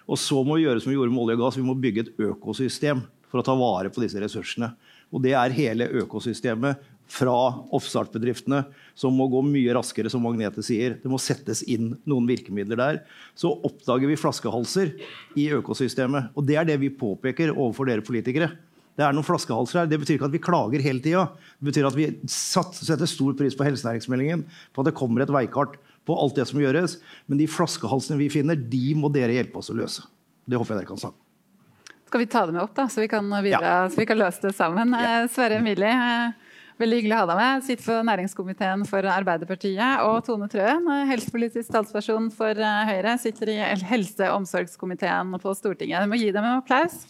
[0.07, 1.59] Og så må vi gjøre som vi gjorde med olje og gass.
[1.59, 4.71] Vi må bygge et økosystem for å ta vare på disse ressursene.
[5.11, 7.33] Og det er hele økosystemet fra
[7.75, 8.65] offstartbedriftene,
[8.97, 10.97] som må gå mye raskere, som Magnete sier.
[10.99, 12.99] Det må settes inn noen virkemidler der.
[13.37, 14.91] Så oppdager vi flaskehalser
[15.39, 16.33] i økosystemet.
[16.35, 18.51] Og det er det vi påpeker overfor dere politikere.
[18.97, 19.89] Det er noen flaskehalser her.
[19.91, 21.27] Det betyr ikke at vi klager hele tida.
[21.59, 25.77] Det betyr at vi setter stor pris på helsenæringsmeldingen, på at det kommer et veikart
[26.07, 26.97] på alt det som gjøres.
[27.29, 30.07] Men de flaskehalsene vi finner, de må dere hjelpe oss å løse.
[30.47, 33.09] Det håper jeg dere kan snakke Skal vi ta det med opp, da, så vi
[33.11, 33.87] kan, videre, ja.
[33.91, 34.95] så vi kan løse det sammen?
[34.95, 35.23] Ja.
[35.25, 37.65] Eh, Sverre Myrli, eh, veldig hyggelig å ha deg med.
[37.67, 40.07] Sitter for næringskomiteen for Arbeiderpartiet.
[40.07, 43.59] Og Tone Trøen, eh, helsepolitisk talsperson for Høyre, sitter i
[43.91, 46.07] helse- og omsorgskomiteen på Stortinget.
[46.07, 47.03] Vi må gi dem en applaus.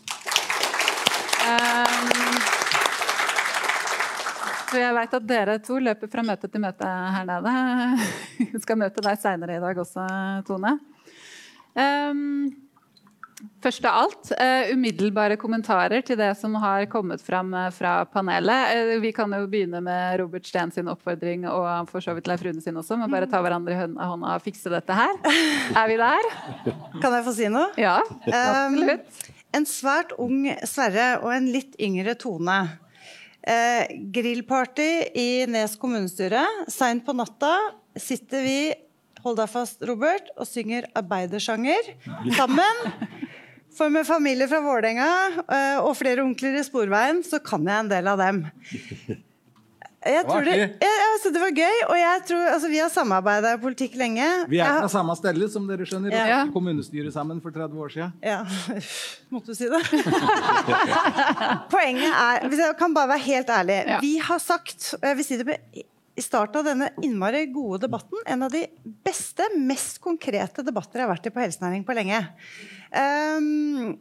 [1.47, 2.27] Um,
[4.67, 7.57] for jeg vet at dere to løper fra møte til møte her nede.
[8.53, 10.07] Vi skal møte deg seinere i dag også,
[10.47, 10.73] Tone.
[11.77, 12.49] Um,
[13.63, 18.73] først av alt, uh, umiddelbare kommentarer til det som har kommet fram uh, fra panelet.
[18.73, 22.43] Uh, vi kan jo begynne med Robert Steen sin oppfordring og for så vidt Leif
[22.43, 22.99] Rune sin også.
[22.99, 25.15] Men bare ta hverandre i hånda og fikse dette her.
[25.77, 26.29] Er vi der?
[26.99, 27.71] Kan jeg få si noe?
[27.79, 29.23] Ja, absolutt.
[29.23, 32.59] Um, en svært ung Sverre og en litt yngre Tone
[33.47, 36.41] Eh, grillparty i Nes kommunestyre.
[36.67, 37.53] Seint på natta
[37.95, 38.59] sitter vi
[39.23, 41.93] hold deg fast, Robert, og synger arbeidersjanger
[42.35, 42.81] sammen.
[43.77, 45.07] For med familie fra Vålerenga
[45.45, 48.43] eh, og flere onkler i Sporveien, så kan jeg en del av dem.
[50.07, 53.53] Jeg tror det, jeg, altså det var gøy, og jeg tror, altså vi har samarbeida
[53.55, 54.27] i politikk lenge.
[54.51, 56.15] Vi er fra samme sted, som dere skjønner.
[56.15, 56.39] Ja.
[56.53, 58.15] Kommunestyret sammen for 30 år siden.
[58.23, 58.39] Ja,
[59.33, 59.81] Måtte du si det?
[61.73, 63.77] Poenget er Hvis jeg kan bare være helt ærlig.
[63.93, 64.01] Ja.
[64.03, 65.59] Vi har sagt, og jeg vil si det
[66.17, 68.63] i starten av denne innmari gode debatten, en av de
[69.05, 72.23] beste, mest konkrete debatter jeg har vært i på helsenæring på lenge.
[72.89, 73.97] Um,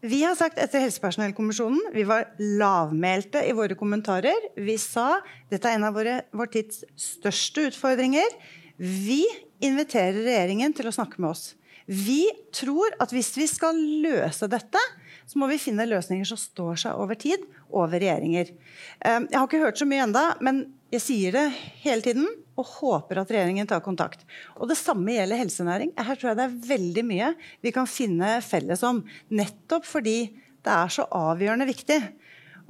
[0.00, 4.48] vi har sagt etter Helsepersonellkommisjonen Vi var lavmælte i våre kommentarer.
[4.56, 5.18] Vi sa
[5.50, 8.32] dette er en av våre, vår tids største utfordringer.
[8.80, 9.22] Vi
[9.60, 11.50] inviterer regjeringen til å snakke med oss.
[11.84, 12.22] Vi
[12.54, 14.80] tror at hvis vi skal løse dette,
[15.28, 18.54] så må vi finne løsninger som står seg over tid, over regjeringer.
[19.04, 21.46] Ehm, jeg har ikke hørt så mye enda, men jeg sier det
[21.84, 22.30] hele tiden
[22.60, 24.26] og håper at regjeringen tar kontakt.
[24.58, 25.94] Og Det samme gjelder helsenæring.
[25.96, 27.32] Her tror jeg det er veldig mye
[27.64, 29.02] vi kan finne felles om.
[29.32, 30.18] Nettopp fordi
[30.60, 32.00] det er så avgjørende viktig.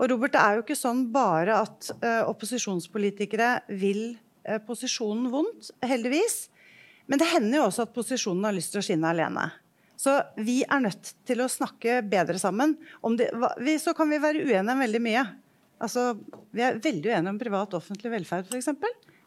[0.01, 4.14] Og Robert, Det er jo ikke sånn bare at uh, opposisjonspolitikere vil
[4.49, 6.47] uh, posisjonen vondt, heldigvis.
[7.11, 9.51] Men det hender jo også at posisjonen har lyst til å skinne alene.
[10.01, 12.78] Så vi er nødt til å snakke bedre sammen.
[13.18, 13.28] Det,
[13.61, 15.24] vi, så kan vi være uenige om veldig mye.
[15.80, 16.14] Altså,
[16.57, 18.70] vi er veldig uenige om privat offentlig velferd f.eks.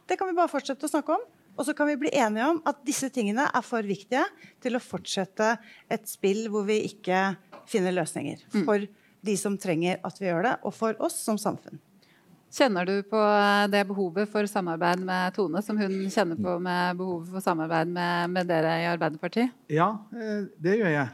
[0.07, 1.23] Det kan vi bare fortsette å snakke om.
[1.53, 4.23] Og så kan vi bli enige om at disse tingene er for viktige
[4.63, 5.53] til å fortsette
[5.91, 7.35] et spill hvor vi ikke
[7.69, 8.41] finner løsninger.
[8.55, 8.63] Mm.
[8.65, 8.85] For
[9.23, 11.79] de som trenger at vi gjør det, og for oss som samfunn.
[12.53, 13.19] Kjenner du på
[13.73, 18.33] det behovet for samarbeid med Tone, som hun kjenner på med behovet for samarbeid med,
[18.33, 19.55] med dere i Arbeiderpartiet?
[19.73, 21.07] Ja, eh, det gjør jeg.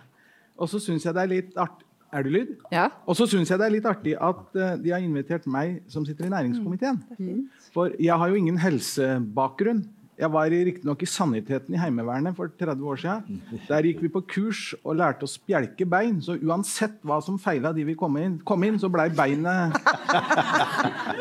[0.59, 2.55] Og så syns jeg det er litt artig er det lyd?
[2.73, 2.87] Ja.
[3.05, 6.05] Og så syns jeg det er litt artig at uh, de har invitert meg som
[6.07, 6.99] sitter i næringskomiteen.
[7.19, 7.47] Mm.
[7.75, 9.85] For jeg har jo ingen helsebakgrunn.
[10.19, 13.37] Jeg var riktignok i saniteten i Heimevernet for 30 år siden.
[13.69, 16.17] Der gikk vi på kurs og lærte å spjelke bein.
[16.19, 19.77] Så uansett hva som feila de vi kom inn, kom inn så blei beinet,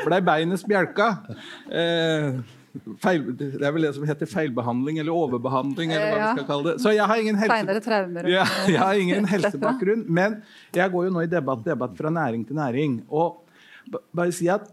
[0.03, 1.13] ble beinet spjelka.
[1.71, 2.41] Eh,
[3.03, 5.93] feil, det er vel det som heter feilbehandling eller overbehandling.
[5.93, 6.75] eller hva vi skal kalle det.
[6.85, 10.07] Så jeg har ingen, helse, ja, jeg har ingen helsebakgrunn.
[10.09, 10.41] Men
[10.77, 13.03] jeg går jo nå i debatt, debatt fra næring til næring.
[13.09, 13.45] Og
[14.15, 14.69] bare si at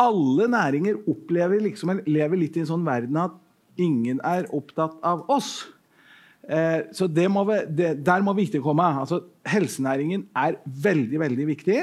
[0.00, 3.36] alle næringer opplever liksom, lever litt i en sånn verden at
[3.80, 5.68] ingen er opptatt av oss.
[6.48, 8.84] Eh, så må vi, det, der må vi ikke komme.
[9.02, 11.80] Altså, helsenæringen er veldig, veldig viktig.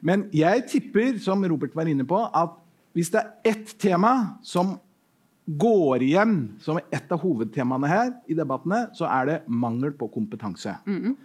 [0.00, 2.56] Men jeg tipper, som Robert var inne på, at
[2.96, 4.78] hvis det er ett tema som
[5.58, 10.76] går igjen som et av hovedtemaene her i debattene, så er det mangel på kompetanse.
[10.86, 11.16] Mm.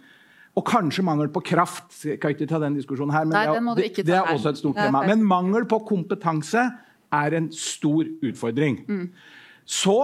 [0.56, 1.92] Og kanskje mangel på kraft.
[2.08, 4.60] Jeg kan ikke ta den diskusjonen her, men Nei, det, det, det, er også et
[4.62, 5.04] stort tema.
[5.06, 6.64] Men mangel på kompetanse
[7.12, 8.80] er en stor utfordring.
[8.88, 9.10] Mm.
[9.68, 9.98] Så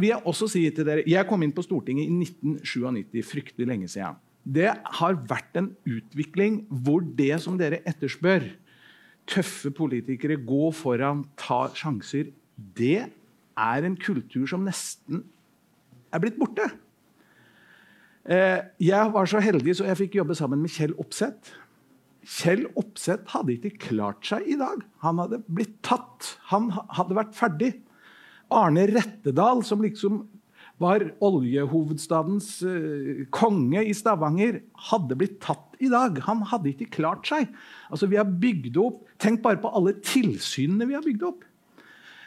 [0.00, 3.90] vil jeg også si til dere Jeg kom inn på Stortinget i 1997, fryktelig lenge
[3.92, 4.18] siden.
[4.44, 8.48] Det har vært en utvikling hvor det som dere etterspør,
[9.30, 12.32] tøffe politikere, gå foran, ta sjanser,
[12.76, 13.06] det
[13.58, 15.24] er en kultur som nesten
[16.14, 16.66] er blitt borte.
[18.24, 21.52] Eh, jeg var så heldig så jeg fikk jobbe sammen med Kjell Opseth.
[22.24, 24.80] Kjell Opseth hadde ikke klart seg i dag.
[25.04, 26.36] Han hadde blitt tatt.
[26.52, 27.74] Han hadde vært ferdig.
[28.54, 30.24] Arne Rettedal, som liksom
[30.82, 34.58] var oljehovedstadens uh, konge i Stavanger,
[34.90, 36.18] hadde blitt tatt i dag.
[36.26, 37.52] Han hadde ikke klart seg.
[37.92, 41.44] Altså, vi har bygd opp, Tenk bare på alle tilsynene vi har bygd opp.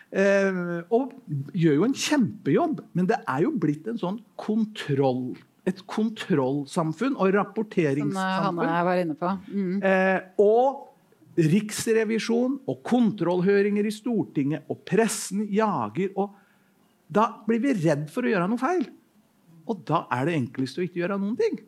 [0.07, 1.11] Uh, og
[1.51, 5.33] gjør jo en kjempejobb, men det er jo blitt en sånn kontroll
[5.67, 8.15] et kontrollsamfunn og rapporteringssamfunn.
[8.15, 9.31] Som Hanne var inne på.
[9.51, 9.81] Mm.
[9.83, 10.85] Eh, og
[11.37, 16.13] riksrevisjon og kontrollhøringer i Stortinget, og pressen jager.
[16.15, 16.35] og
[17.07, 18.87] Da blir vi redd for å gjøre noe feil.
[19.67, 21.59] Og da er det enklest å ikke gjøre noen ting.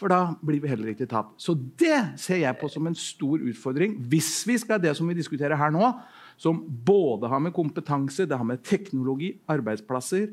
[0.00, 1.36] For da blir vi heller ikke tatt.
[1.38, 3.94] Så det ser jeg på som en stor utfordring.
[4.10, 5.92] Hvis vi skal det som vi diskuterer her nå,
[6.44, 10.28] som både har med kompetanse, det har med teknologi, arbeidsplasser,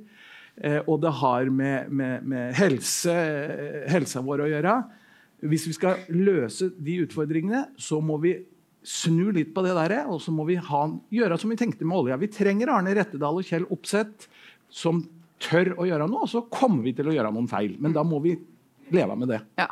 [0.55, 3.13] Eh, og det har med, med, med helse,
[3.91, 4.75] helsa vår å gjøre.
[5.51, 8.35] Hvis vi skal løse de utfordringene, så må vi
[8.85, 10.83] snu litt på det der, og så må vi ha,
[11.13, 12.19] gjøre som vi tenkte med olja.
[12.21, 14.27] Vi trenger Arne Rettedal og Kjell Opseth
[14.71, 15.03] som
[15.41, 17.75] tør å gjøre noe, og så kommer vi til å gjøre noen feil.
[17.81, 18.35] Men da må vi
[18.93, 19.41] leve med det.
[19.61, 19.69] Ja.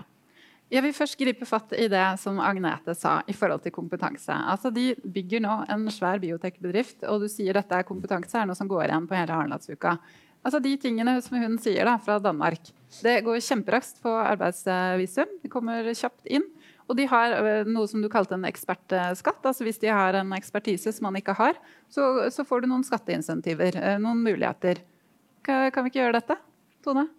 [0.69, 4.33] Jeg vil først gripe fatt i det som Agnete sa i forhold til kompetanse.
[4.33, 8.57] Altså, De bygger nå en svær biotekbedrift, og du sier dette er kompetanse er noe
[8.57, 9.95] som går igjen på hele Arendalsuka.
[10.45, 12.69] Altså De tingene som hun sier da, fra Danmark.
[13.01, 15.33] Det går kjemperaskt på arbeidsvisum.
[15.41, 16.45] De kommer kjapt inn.
[16.89, 19.43] Og de har noe som du kalte en ekspertskatt.
[19.45, 21.57] altså Hvis de har en ekspertise som man ikke har,
[21.89, 23.77] så, så får du noen skatteinsentiver.
[24.01, 24.81] Noen muligheter.
[25.45, 26.39] Kan vi ikke gjøre dette?
[26.85, 27.09] Tone?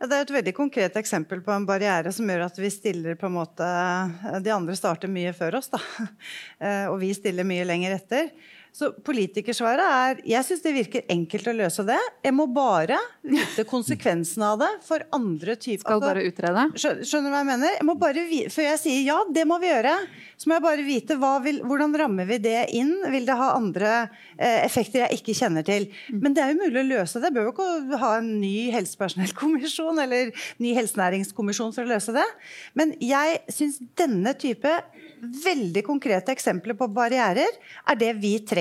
[0.00, 3.18] Ja, det er et veldig konkret eksempel på en barriere som gjør at vi stiller
[3.20, 3.66] på en måte
[4.40, 5.80] De andre starter mye før oss, da.
[6.60, 8.30] Eh, og vi stiller mye lenger etter.
[8.72, 11.98] Så politikersvaret er Jeg syns det virker enkelt å løse det.
[12.24, 16.66] Jeg må bare vite konsekvensene av det for andre typer Skal bare utrede?
[16.78, 17.74] Skjønner du hva jeg mener?
[17.76, 19.94] Jeg må bare, før jeg sier ja, det må vi gjøre,
[20.40, 22.94] så må jeg bare vite vil, hvordan rammer vi det inn.
[23.12, 23.90] Vil det ha andre
[24.36, 25.88] eh, effekter jeg ikke kjenner til?
[26.14, 27.30] Men det er jo mulig å løse det.
[27.30, 32.26] Jeg bør jo ikke ha en ny helsepersonellkommisjon eller ny helsenæringskommisjon for å løse det.
[32.78, 34.78] Men jeg syns denne type
[35.20, 37.50] veldig konkrete eksempler på barrierer
[37.84, 38.59] er det vi trenger.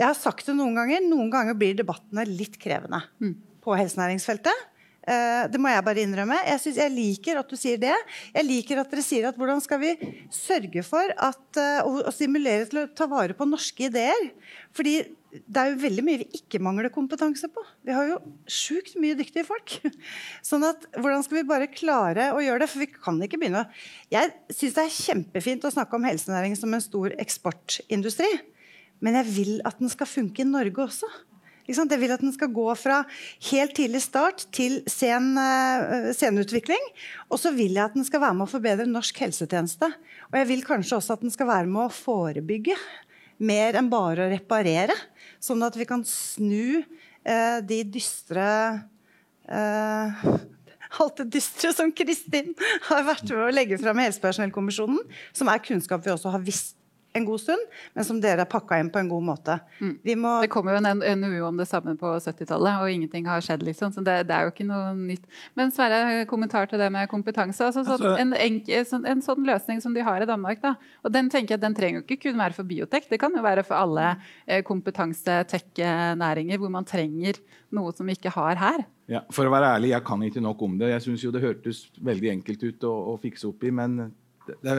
[0.00, 1.04] Jeg har sagt det noen ganger.
[1.04, 3.34] Noen ganger blir debattene litt krevende mm.
[3.64, 4.66] på helsenæringsfeltet.
[5.10, 6.38] Eh, det må jeg bare innrømme.
[6.46, 7.94] Jeg, synes, jeg, liker at du sier det.
[8.34, 9.94] Jeg liker at dere sier at hvordan skal vi
[10.34, 14.28] sørge for at, uh, å, stimulere til å ta vare på norske ideer.
[14.76, 14.98] Fordi
[15.30, 17.64] det er jo veldig mye vi ikke mangler kompetanse på.
[17.86, 19.78] Vi har jo sjukt mye dyktige folk.
[20.48, 22.70] Sånn at hvordan skal vi bare klare å gjøre det?
[22.72, 23.66] For vi kan ikke begynne
[24.12, 28.30] Jeg syns det er kjempefint å snakke om helsenæringen som en stor eksportindustri.
[29.00, 31.08] Men jeg vil at den skal funke i Norge også.
[31.70, 33.04] Jeg vil at den skal gå fra
[33.50, 36.82] helt tidlig start til sen, uh, senutvikling.
[37.30, 39.86] Og så vil jeg at den skal være med å forbedre norsk helsetjeneste.
[40.32, 42.74] Og jeg vil kanskje også at den skal være med å forebygge
[43.46, 44.96] mer enn bare å reparere.
[45.40, 48.46] Sånn at vi kan snu eh, de dystre
[49.48, 50.24] eh,
[51.00, 52.50] Alt det dystre som Kristin
[52.88, 54.98] har vært med å legge fram i Helsepersonellkommisjonen,
[55.30, 56.79] som er kunnskap vi også har visst
[57.12, 57.62] en god stund,
[57.94, 59.56] men som dere har pakka inn på en god måte.
[59.80, 59.94] Mm.
[60.20, 60.34] Må...
[60.44, 63.64] det kom jo en NOU om det samme på 70-tallet, og ingenting har skjedd.
[63.66, 65.26] liksom, så det, det, er jo ikke noe nytt.
[65.58, 67.66] Men Sverre, kommentar til det med kompetanse.
[67.66, 68.14] altså, sånn, altså...
[68.22, 71.56] En, en, så, en, sånn løsning som de har i Danmark, da, og den tenker
[71.56, 74.12] jeg, den trenger jo ikke kun være for biotek, det kan jo være for alle
[74.46, 77.42] eh, kompetanse-tech-næringer hvor man trenger
[77.74, 78.86] noe som vi ikke har her.
[79.10, 80.92] Ja, for å være ærlig, jeg kan ikke nok om det.
[80.92, 84.12] Jeg syns det hørtes veldig enkelt ut å, å fikse opp i, men
[84.48, 84.76] det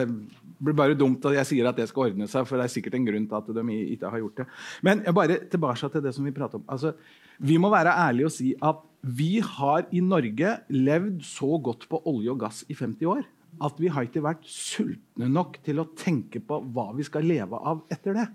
[0.62, 2.96] blir bare dumt at jeg sier at det skal ordne seg, for det er sikkert
[2.98, 4.48] en grunn til at de ikke har gjort det.
[4.86, 6.66] Men bare tilbake til det som vi prater om.
[6.66, 6.94] Altså,
[7.42, 12.02] vi må være ærlige og si at vi har i Norge levd så godt på
[12.06, 13.24] olje og gass i 50 år
[13.60, 17.58] at vi har ikke vært sultne nok til å tenke på hva vi skal leve
[17.58, 18.26] av etter det.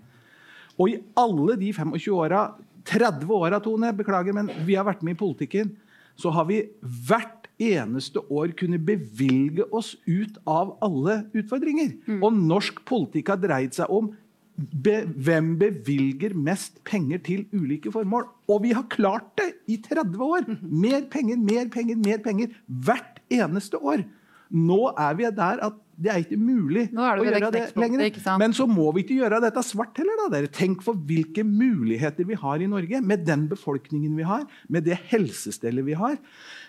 [0.78, 2.44] Og i alle de 25 åra,
[2.86, 5.74] 30 åra, Tone, beklager, men vi har vært med i politikken,
[6.18, 11.94] så har vi hvert eneste år kunne bevilge oss ut av alle utfordringer.
[12.06, 12.22] Mm.
[12.22, 14.12] Og norsk politikk har dreid seg om
[14.58, 18.26] be, hvem bevilger mest penger til ulike formål.
[18.50, 20.46] Og vi har klart det i 30 år!
[20.46, 20.78] Mm-hmm.
[20.84, 24.06] Mer penger, mer penger, mer penger hvert eneste år.
[24.50, 28.18] Nå er vi der at det er ikke mulig å gjøre det lenger.
[28.38, 30.20] Men så må vi ikke gjøre dette svart heller.
[30.20, 30.50] da, dere.
[30.54, 35.00] Tenk for hvilke muligheter vi har i Norge, med den befolkningen vi har, med det
[35.10, 36.14] helsestellet vi har,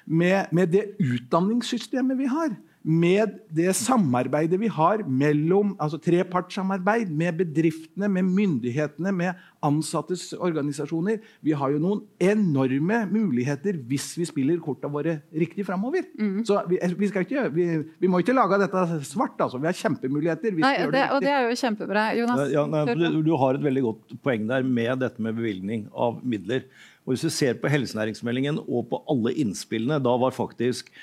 [0.10, 2.58] med, med det utdanningssystemet vi har.
[2.84, 11.20] Med det samarbeidet vi har mellom altså trepartssamarbeid med bedriftene, med myndighetene, med ansattes organisasjoner.
[11.44, 16.08] Vi har jo noen enorme muligheter hvis vi spiller korta våre riktig framover.
[16.16, 16.46] Mm.
[16.48, 17.68] Så vi, vi, skal ikke, vi,
[18.00, 19.36] vi må ikke lage dette svart.
[19.36, 19.60] altså.
[19.60, 20.56] Vi har kjempemuligheter.
[20.56, 22.08] hvis Nei, vi gjør det, det og det er jo kjempebra.
[22.16, 22.46] Jonas?
[22.56, 26.24] Ja, nei, du, du har et veldig godt poeng der med dette med bevilgning av
[26.24, 26.64] midler.
[27.04, 30.94] Og hvis du ser på helsenæringsmeldingen og på alle innspillene, da var faktisk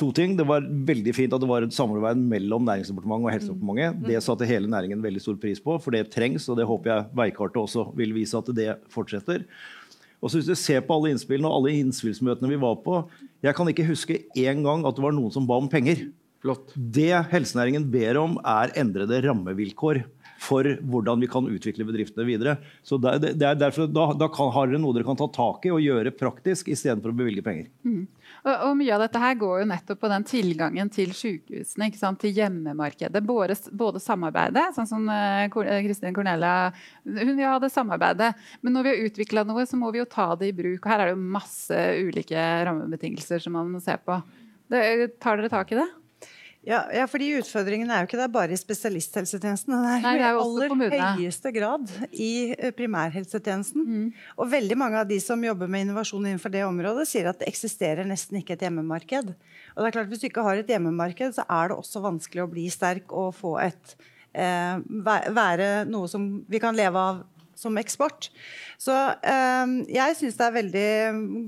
[0.00, 0.34] to ting.
[0.38, 4.02] Det var veldig fint at det var et samarbeid mellom Næringsdepartementet og Helsedepartementet.
[4.08, 7.08] Det satte hele næringen veldig stor pris på, for det trengs, og det håper jeg
[7.22, 9.46] veikartet også vil vise at det fortsetter.
[10.24, 13.02] Og så Hvis du ser på alle innspillene og alle innspillsmøtene vi var på
[13.44, 16.06] Jeg kan ikke huske én gang at det var noen som ba om penger.
[16.40, 16.72] Flott.
[16.76, 20.02] Det helsenæringen ber om, er endrede rammevilkår
[20.44, 22.56] for hvordan vi kan utvikle bedriftene videre.
[22.84, 25.28] Så det, det det er derfor, Da, da kan, har dere noe dere kan ta
[25.32, 27.70] tak i og gjøre praktisk istedenfor å bevilge penger.
[27.84, 28.04] Mm.
[28.44, 31.88] Og, og Mye av dette her går jo nettopp på den tilgangen til sykehusene,
[32.20, 33.22] til hjemmemarkedet.
[33.24, 36.68] Både, både samarbeidet, sånn som eh, Kor- eh, Kristin Cornelia
[37.06, 38.34] hun vil ha det samarbeidet.
[38.60, 40.84] Men når vi har utvikla noe, så må vi jo ta det i bruk.
[40.84, 44.20] og Her er det jo masse ulike rammebetingelser som man må se på.
[44.72, 44.84] Det,
[45.20, 45.88] tar dere tak i det?
[46.64, 49.74] Ja, ja, fordi utfordringen er jo ikke der bare i spesialisthelsetjenesten.
[49.74, 53.84] Den er Nei, det er jo i aller høyeste grad i eh, primærhelsetjenesten.
[53.84, 54.06] Mm.
[54.38, 57.50] Og veldig mange av de som jobber med innovasjon innenfor det området, sier at det
[57.52, 59.34] eksisterer nesten ikke et hjemmemarked.
[59.34, 62.46] Og det er klart, Hvis du ikke har et hjemmemarked, så er det også vanskelig
[62.46, 63.96] å bli sterk og få et
[64.32, 64.80] eh,
[65.36, 67.22] være noe som vi kan leve av
[67.58, 68.30] som eksport.
[68.80, 70.88] Så eh, jeg syns det er veldig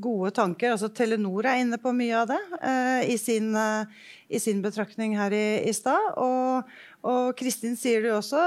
[0.02, 0.74] gode tanker.
[0.74, 5.14] Altså Telenor er inne på mye av det eh, i, sin, eh, i sin betraktning
[5.18, 6.12] her i, i stad.
[6.20, 6.68] Og,
[7.06, 8.42] og Kristin sier det jo også.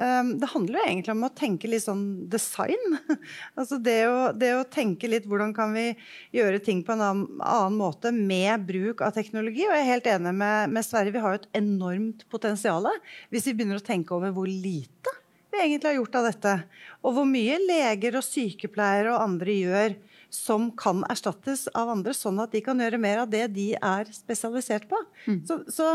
[0.00, 2.98] Um, det handler jo egentlig om å tenke litt sånn design.
[3.58, 5.90] altså det å, det å tenke litt hvordan kan vi
[6.36, 9.66] gjøre ting på en annen, annen måte med bruk av teknologi.
[9.68, 12.86] Og jeg er helt enig med, med Sverre, vi har jo et enormt potensial
[13.28, 15.12] hvis vi begynner å tenke over hvor lite
[15.50, 16.54] vi egentlig har gjort av dette.
[17.02, 19.98] Og hvor mye leger og sykepleiere og andre gjør
[20.30, 24.12] som kan erstattes av andre, sånn at de kan gjøre mer av det de er
[24.14, 25.00] spesialisert på.
[25.48, 25.88] Så, så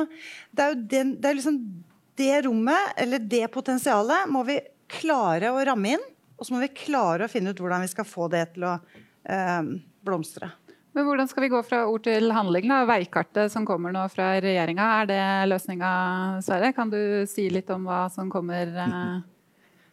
[0.51, 1.61] det er jo den, det, er liksom
[2.19, 4.59] det rommet, eller det potensialet, må vi
[4.91, 6.05] klare å ramme inn.
[6.35, 8.75] Og så må vi klare å finne ut hvordan vi skal få det til å
[8.75, 9.61] eh,
[10.03, 10.51] blomstre.
[10.95, 12.67] Men hvordan skal vi gå fra ord til handling?
[12.71, 12.83] da?
[12.87, 15.93] Veikartet som kommer nå fra regjeringa, er det løsninga,
[16.43, 16.71] Sverre?
[16.75, 18.71] Kan du si litt om hva som kommer?
[18.83, 19.15] Eh?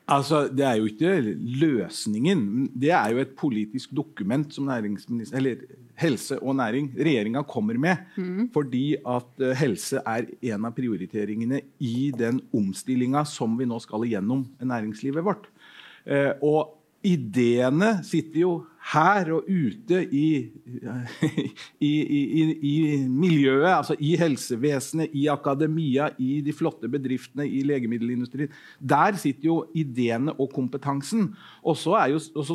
[0.08, 2.70] Altså, Det er jo ikke løsningen.
[2.74, 5.56] Det er jo et politisk dokument som eller
[5.96, 7.96] helse og næring, regjeringa kommer med.
[8.52, 14.04] Fordi at eh, helse er en av prioriteringene i den omstillinga som vi nå skal
[14.04, 15.46] igjennom næringslivet vårt.
[16.06, 18.52] Eh, og ideene sitter jo
[18.90, 20.26] her og ute i,
[21.80, 22.74] i, i, i,
[23.06, 28.50] miljøet, altså i helsevesenet, i akademia, i de flotte bedriftene, i legemiddelindustrien.
[28.78, 31.30] Der sitter jo ideene og kompetansen.
[31.62, 31.94] Og så,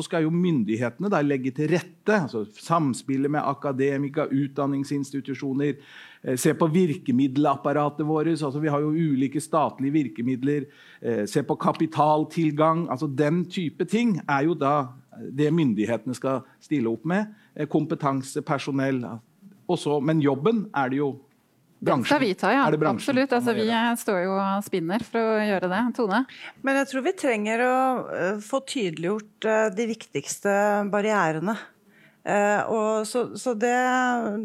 [0.04, 2.20] skal jo myndighetene legge til rette.
[2.20, 5.80] altså Samspillet med akademika, utdanningsinstitusjoner.
[6.24, 8.26] Eh, Se på virkemiddelapparatet vårt.
[8.26, 10.66] altså Vi har jo ulike statlige virkemidler.
[11.02, 12.88] eh, Se på kapitaltilgang.
[12.90, 14.88] altså Den type ting er jo da
[15.32, 17.26] det myndighetene skal stille opp med.
[17.56, 19.02] Eh, Kompetanse, personell.
[19.68, 21.20] Også, men jobben er det jo
[21.84, 22.66] Den skal vi ta, ja.
[22.66, 23.32] Er det bransjen Absolutt.
[23.32, 23.68] Altså, vi
[24.02, 25.94] står jo og spinner for å gjøre det.
[25.94, 26.24] Tone?
[26.62, 31.54] Men jeg tror vi trenger å få tydeliggjort de viktigste barrierene.
[32.28, 33.76] Eh, og så så det,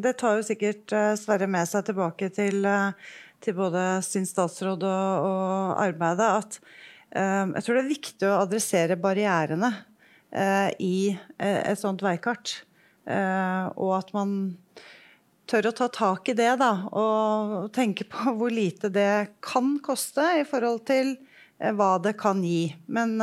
[0.03, 4.85] det tar jo sikkert eh, Sverre med seg tilbake til, eh, til både sin statsråd
[4.87, 6.29] og, og arbeidet.
[6.39, 6.59] At
[7.11, 9.73] eh, jeg tror det er viktig å adressere barrierene
[10.31, 10.95] eh, i
[11.43, 12.61] et sånt veikart.
[13.03, 14.37] Eh, og at man
[15.51, 20.23] tør å ta tak i det, da, og tenke på hvor lite det kan koste
[20.39, 21.17] i forhold til
[21.75, 22.71] hva det kan gi.
[22.87, 23.17] Men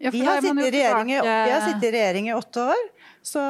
[0.00, 2.88] vi har sittet i regjering i åtte år,
[3.22, 3.42] så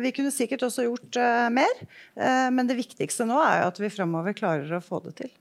[0.00, 1.84] vi kunne sikkert også gjort uh, mer.
[2.18, 5.32] Uh, men det viktigste nå er jo at vi framover klarer å få det til.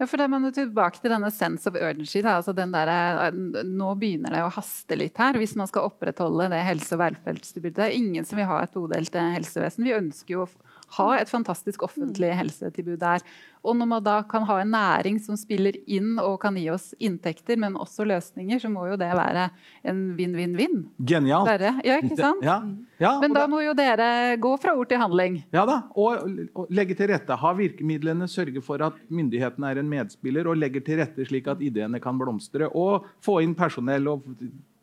[0.00, 2.22] Ja, for det må du tilbake til denne sense of urgency.
[2.24, 2.38] Da.
[2.38, 3.34] Altså den der, eh,
[3.68, 7.76] nå begynner det å haste litt her, hvis man skal opprettholde det helse- og velferdstilbudet.
[7.76, 9.84] Det er ingen som vil ha et todelt helsevesen.
[9.84, 10.48] Vi ønsker jo å
[10.96, 13.20] ha et fantastisk offentlig helsetilbud der.
[13.60, 16.90] Og når man da kan ha en næring som spiller inn og kan gi oss
[16.96, 19.50] inntekter, men også løsninger, så må jo det være
[19.90, 20.86] en vinn-vinn-vinn.
[21.10, 21.50] Genialt.
[21.50, 21.74] Dere.
[21.84, 22.40] Ja, ikke sant?
[22.46, 22.56] Ja,
[23.02, 25.42] ja, Men da må jo dere gå fra ord til handling.
[25.52, 26.24] Ja da, og,
[26.56, 27.36] og legge til rette.
[27.42, 31.60] Ha virkemidlene, sørge for at myndighetene er en medspiller og legger til rette slik at
[31.64, 32.72] ideene kan blomstre.
[32.72, 34.24] Og få inn personell og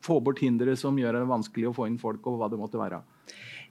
[0.05, 2.21] få bort hindre som gjør det vanskelig å få inn folk.
[2.29, 3.01] og hva det måtte være.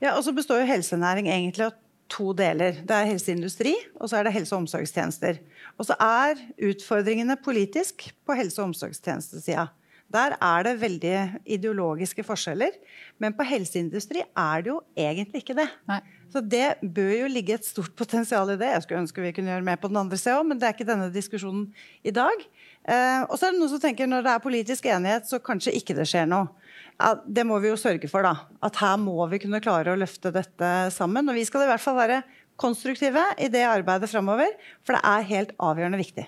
[0.03, 1.77] Ja, og så består jo helsenæring egentlig av
[2.13, 2.79] to deler.
[2.87, 5.41] Det er helseindustri, og så er det helse- og omsorgstjenester.
[5.79, 6.39] Og så er
[6.69, 9.69] utfordringene politisk på helse- og omsorgstjenestesida.
[10.13, 11.15] Der er det veldig
[11.57, 12.71] ideologiske forskjeller.
[13.19, 15.67] Men på helseindustri er det jo egentlig ikke det.
[15.91, 15.99] Nei.
[16.31, 18.69] Så det bør jo ligge et stort potensial i det.
[18.71, 20.75] Jeg skulle ønske vi kunne gjøre mer på den andre sida òg, men det er
[20.75, 21.69] ikke denne diskusjonen
[22.07, 22.47] i dag.
[22.87, 25.75] Eh, og så er det noen som tenker når det er politisk enighet, så kanskje
[25.79, 26.51] ikke det skjer noe.
[26.97, 28.47] Ja, det må vi jo sørge for, da.
[28.65, 31.29] At her må vi kunne klare å løfte dette sammen.
[31.29, 32.23] Og vi skal i hvert fall være
[32.57, 34.55] konstruktive i det arbeidet framover,
[34.87, 36.25] for det er helt avgjørende viktig.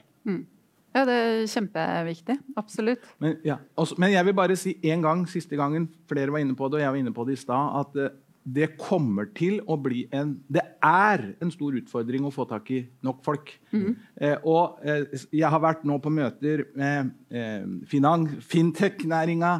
[0.96, 2.36] Ja, det er kjempeviktig.
[2.60, 3.04] Absolutt.
[3.22, 6.56] Men, ja, også, men jeg vil bare si en gang, siste gangen, flere var inne
[6.58, 8.16] på det, og jeg var inne på det i stad, at eh,
[8.48, 12.78] det kommer til å bli en Det er en stor utfordring å få tak i
[13.04, 13.50] nok folk.
[13.72, 15.04] Eh, og eh,
[15.36, 19.52] jeg har vært nå på møter med eh, finan- fintech-næringa,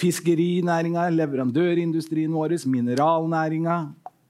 [0.00, 3.80] fiskerinæringa, leverandørindustrien vår, mineralnæringa.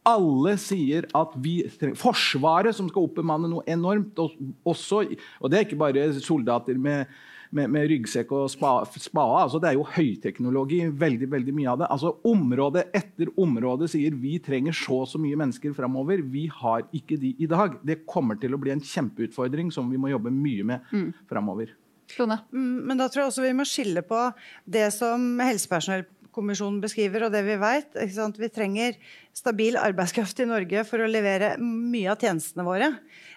[0.04, 4.18] Alle sier at vi trenger Forsvaret, som skal oppbemanne noe enormt.
[4.18, 4.32] og-
[4.66, 7.06] Også, og det er ikke bare soldater med,
[7.52, 9.42] med, med ryggsekk og spa, spade.
[9.44, 11.86] Altså, det er jo høyteknologi, veldig veldig mye av det.
[11.90, 16.22] Altså, Område etter område sier vi trenger så og så mye mennesker framover.
[16.22, 17.78] Vi har ikke de i dag.
[17.84, 21.14] Det kommer til å bli en kjempeutfordring som vi må jobbe mye med mm.
[21.28, 21.68] framover.
[22.20, 22.38] Lone?
[22.52, 24.20] Mm, Men da tror jeg også vi må skille på
[24.64, 27.98] det som helsepersonellkommisjonen beskriver, og det vi vet.
[28.38, 28.96] Vi trenger
[29.36, 32.90] stabil arbeidskraft i Norge for å levere mye av tjenestene våre.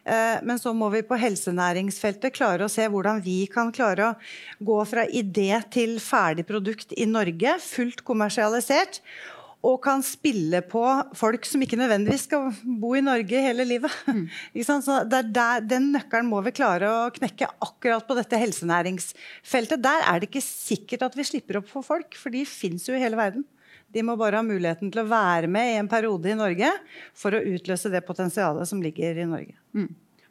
[0.05, 4.15] Eh, Men så må vi på helsenæringsfeltet klare å se hvordan vi kan klare å
[4.59, 9.01] gå fra idé til ferdig produkt i Norge, fullt kommersialisert.
[9.65, 10.83] Og kan spille på
[11.17, 12.51] folk som ikke nødvendigvis skal
[12.81, 13.93] bo i Norge hele livet.
[14.53, 14.85] Ikke sant?
[14.85, 19.81] Så er der, den nøkkelen må vi klare å knekke akkurat på dette helsenæringsfeltet.
[19.81, 22.93] Der er det ikke sikkert at vi slipper opp for folk, for de fins jo
[22.93, 23.47] i hele verden.
[23.95, 26.71] De må bare ha muligheten til å være med i en periode i Norge
[27.15, 29.55] for å utløse det potensialet som ligger i Norge.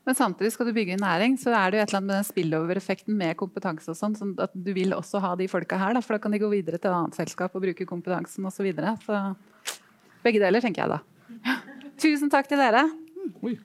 [0.04, 2.18] Men samtidig skal du bygge en næring, så er det jo et eller annet med
[2.18, 5.96] den spillover-effekten med kompetanse og sånn, sånn at du vil også ha de folka her,
[5.96, 8.60] da, for da kan de gå videre til et annet selskap og bruke kompetansen osv.
[8.60, 8.96] Så, videre.
[9.06, 9.22] så
[10.26, 11.00] begge deler, tenker jeg da.
[12.04, 12.84] Tusen takk til dere.
[13.44, 13.56] Oi.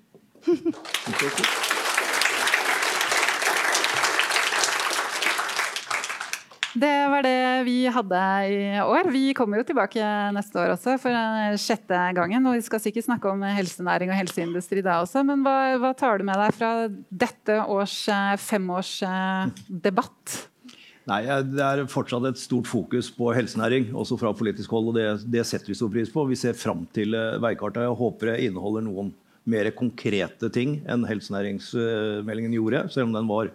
[6.79, 9.09] Det var det vi hadde i år.
[9.11, 10.03] Vi kommer jo tilbake
[10.35, 12.45] neste år også for sjette gangen.
[12.47, 15.25] Og vi skal sikkert snakke om helsenæring og helseindustri da også.
[15.27, 16.71] Men hva, hva tar du med deg fra
[17.09, 17.97] dette års
[18.45, 20.39] femårsdebatt?
[21.09, 24.91] Nei, Det er fortsatt et stort fokus på helsenæring, også fra politisk hold.
[24.91, 26.27] og Det, det setter vi stor pris på.
[26.29, 27.87] Vi ser fram til eh, veikartet.
[27.87, 29.13] Jeg håper det inneholder noen
[29.49, 33.49] mer konkrete ting enn helsenæringsmeldingen gjorde, selv om den var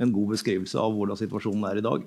[0.00, 2.04] en god beskrivelse av hvordan situasjonen er i dag.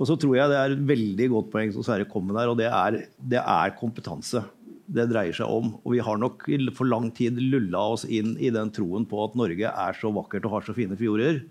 [0.00, 2.50] Og så tror jeg det er et veldig godt poeng som Sverre kom med der,
[2.50, 4.44] og det er, det er kompetanse
[4.92, 5.74] det dreier seg om.
[5.82, 6.46] Og vi har nok
[6.76, 10.48] for lang tid lulla oss inn i den troen på at Norge er så vakkert
[10.48, 11.42] og har så fine fjorder.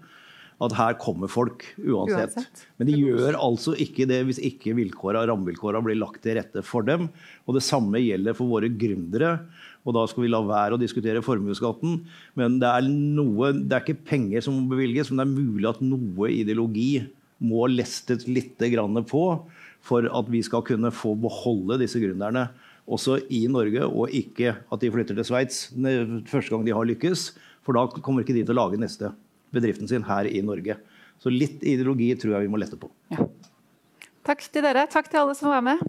[0.62, 2.36] At her kommer folk uansett.
[2.36, 2.66] Uansett.
[2.78, 7.10] Men de gjør altså ikke det hvis ikke rammevilkåra blir lagt til rette for dem.
[7.48, 9.40] Og det samme gjelder for våre gründere.
[9.82, 12.04] Og da skal vi la være å diskutere formuesskatten.
[12.38, 15.82] Men det er, noe, det er ikke penger som bevilges, men det er mulig at
[15.82, 17.08] noe ideologi
[17.42, 18.62] må lestes litt
[19.10, 19.24] på
[19.82, 22.50] for at vi skal kunne få beholde disse gründerne
[22.92, 25.70] også i Norge, og ikke at de flytter til Sveits
[26.30, 27.32] første gang de har lykkes.
[27.66, 29.12] For da kommer ikke de til å lage neste
[29.54, 30.78] bedriften sin her i Norge.
[31.22, 32.90] Så litt ideologi tror jeg vi må lette på.
[34.26, 34.88] Takk til dere.
[34.90, 35.82] Takk til alle som var med.